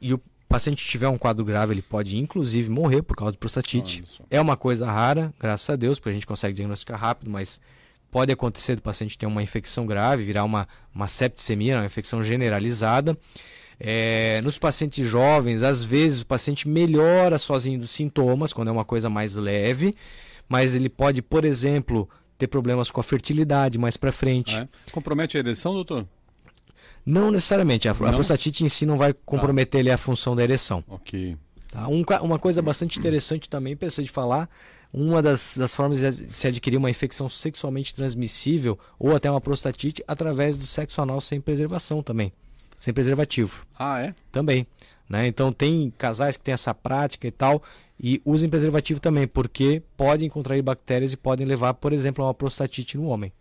e 0.00 0.14
o 0.14 0.20
paciente 0.48 0.84
tiver 0.84 1.08
um 1.08 1.18
quadro 1.18 1.44
grave, 1.44 1.74
ele 1.74 1.82
pode 1.82 2.16
inclusive 2.16 2.70
morrer 2.70 3.02
por 3.02 3.16
causa 3.16 3.32
de 3.32 3.38
prostatite. 3.38 4.02
É 4.30 4.40
uma 4.40 4.56
coisa 4.56 4.90
rara, 4.90 5.32
graças 5.38 5.68
a 5.68 5.76
Deus, 5.76 5.98
porque 5.98 6.10
a 6.10 6.12
gente 6.14 6.26
consegue 6.26 6.54
diagnosticar 6.54 6.98
rápido, 6.98 7.30
mas 7.30 7.60
pode 8.10 8.32
acontecer 8.32 8.74
do 8.76 8.82
paciente 8.82 9.18
ter 9.18 9.26
uma 9.26 9.42
infecção 9.42 9.86
grave, 9.86 10.22
virar 10.22 10.44
uma, 10.44 10.66
uma 10.94 11.06
septicemia, 11.06 11.76
uma 11.76 11.86
infecção 11.86 12.22
generalizada. 12.22 13.16
É, 13.80 14.40
nos 14.42 14.58
pacientes 14.58 15.06
jovens, 15.06 15.62
às 15.62 15.84
vezes 15.84 16.22
o 16.22 16.26
paciente 16.26 16.66
melhora 16.66 17.38
sozinho 17.38 17.78
dos 17.78 17.90
sintomas, 17.90 18.52
quando 18.52 18.68
é 18.68 18.72
uma 18.72 18.84
coisa 18.84 19.08
mais 19.08 19.34
leve, 19.34 19.94
mas 20.48 20.74
ele 20.74 20.88
pode, 20.88 21.22
por 21.22 21.44
exemplo, 21.44 22.08
ter 22.36 22.48
problemas 22.48 22.90
com 22.90 23.00
a 23.00 23.04
fertilidade 23.04 23.78
mais 23.78 23.96
para 23.96 24.10
frente. 24.10 24.56
É. 24.56 24.68
Compromete 24.90 25.36
a 25.36 25.40
ereção, 25.40 25.74
doutor? 25.74 26.06
Não 27.08 27.30
necessariamente. 27.30 27.88
A, 27.88 27.92
a 27.92 27.94
prostatite 27.94 28.62
em 28.62 28.68
si 28.68 28.84
não 28.84 28.98
vai 28.98 29.14
comprometer 29.14 29.82
tá. 29.82 29.94
a 29.94 29.98
função 29.98 30.36
da 30.36 30.42
ereção. 30.42 30.84
Ok. 30.86 31.38
Tá? 31.70 31.88
Um, 31.88 32.04
uma 32.22 32.38
coisa 32.38 32.60
bastante 32.60 32.98
interessante 32.98 33.48
também, 33.48 33.74
pensei 33.74 34.04
de 34.04 34.10
falar, 34.10 34.48
uma 34.92 35.22
das, 35.22 35.56
das 35.56 35.74
formas 35.74 36.00
de 36.00 36.12
se 36.12 36.46
adquirir 36.46 36.76
uma 36.76 36.90
infecção 36.90 37.30
sexualmente 37.30 37.94
transmissível 37.94 38.78
ou 38.98 39.16
até 39.16 39.30
uma 39.30 39.40
prostatite 39.40 40.04
através 40.06 40.58
do 40.58 40.66
sexo 40.66 41.00
anal 41.00 41.20
sem 41.22 41.40
preservação 41.40 42.02
também. 42.02 42.30
Sem 42.78 42.92
preservativo. 42.92 43.66
Ah, 43.78 44.00
é? 44.00 44.14
Também. 44.30 44.66
Né? 45.08 45.26
Então 45.26 45.50
tem 45.50 45.90
casais 45.96 46.36
que 46.36 46.44
têm 46.44 46.52
essa 46.52 46.74
prática 46.74 47.26
e 47.26 47.30
tal 47.30 47.62
e 47.98 48.20
usem 48.22 48.50
preservativo 48.50 49.00
também, 49.00 49.26
porque 49.26 49.82
podem 49.96 50.28
contrair 50.28 50.62
bactérias 50.62 51.14
e 51.14 51.16
podem 51.16 51.46
levar, 51.46 51.72
por 51.74 51.92
exemplo, 51.92 52.22
a 52.22 52.28
uma 52.28 52.34
prostatite 52.34 52.98
no 52.98 53.06
homem. 53.06 53.32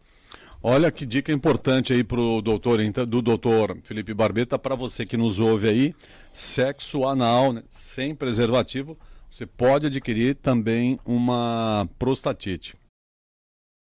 Olha 0.61 0.91
que 0.91 1.05
dica 1.05 1.31
importante 1.31 1.93
aí 1.93 2.03
pro 2.03 2.41
doutor, 2.41 2.79
do 3.07 3.21
doutor 3.21 3.77
Felipe 3.83 4.13
Barbeta, 4.13 4.57
para 4.57 4.75
você 4.75 5.05
que 5.05 5.15
nos 5.15 5.39
ouve 5.39 5.69
aí, 5.69 5.95
sexo 6.33 7.05
anal, 7.05 7.53
né, 7.53 7.63
sem 7.69 8.15
preservativo, 8.15 8.97
você 9.29 9.45
pode 9.45 9.85
adquirir 9.85 10.35
também 10.35 10.99
uma 11.05 11.87
prostatite. 11.99 12.75